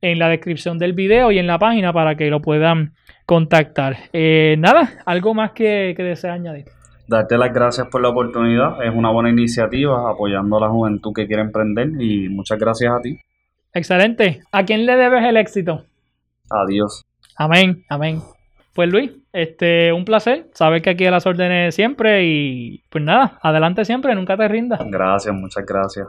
en 0.00 0.18
la 0.18 0.28
descripción 0.28 0.78
del 0.78 0.92
video 0.92 1.32
y 1.32 1.38
en 1.38 1.46
la 1.46 1.58
página 1.58 1.92
para 1.92 2.16
que 2.16 2.30
lo 2.30 2.40
puedan 2.40 2.94
contactar. 3.24 3.96
Eh, 4.12 4.56
nada, 4.58 4.94
algo 5.04 5.34
más 5.34 5.52
que, 5.52 5.94
que 5.96 6.02
desea 6.02 6.32
añadir. 6.32 6.66
Darte 7.08 7.38
las 7.38 7.52
gracias 7.52 7.86
por 7.88 8.02
la 8.02 8.08
oportunidad. 8.08 8.82
Es 8.84 8.92
una 8.94 9.10
buena 9.10 9.30
iniciativa 9.30 10.10
apoyando 10.10 10.56
a 10.56 10.60
la 10.60 10.68
juventud 10.68 11.12
que 11.14 11.26
quiere 11.26 11.42
emprender 11.42 11.88
y 12.00 12.28
muchas 12.28 12.58
gracias 12.58 12.92
a 12.92 13.00
ti. 13.00 13.18
Excelente. 13.72 14.42
¿A 14.50 14.64
quién 14.64 14.86
le 14.86 14.96
debes 14.96 15.24
el 15.24 15.36
éxito? 15.36 15.84
Adiós. 16.50 17.02
Amén, 17.36 17.84
amén. 17.88 18.22
Pues 18.74 18.90
Luis, 18.90 19.10
este, 19.32 19.92
un 19.92 20.04
placer. 20.04 20.48
Sabes 20.52 20.82
que 20.82 20.90
aquí 20.90 21.06
a 21.06 21.10
las 21.10 21.26
órdenes 21.26 21.74
siempre 21.74 22.24
y 22.24 22.82
pues 22.90 23.04
nada, 23.04 23.38
adelante 23.42 23.84
siempre, 23.84 24.14
nunca 24.14 24.36
te 24.36 24.48
rindas. 24.48 24.80
Gracias, 24.90 25.34
muchas 25.34 25.64
gracias. 25.64 26.08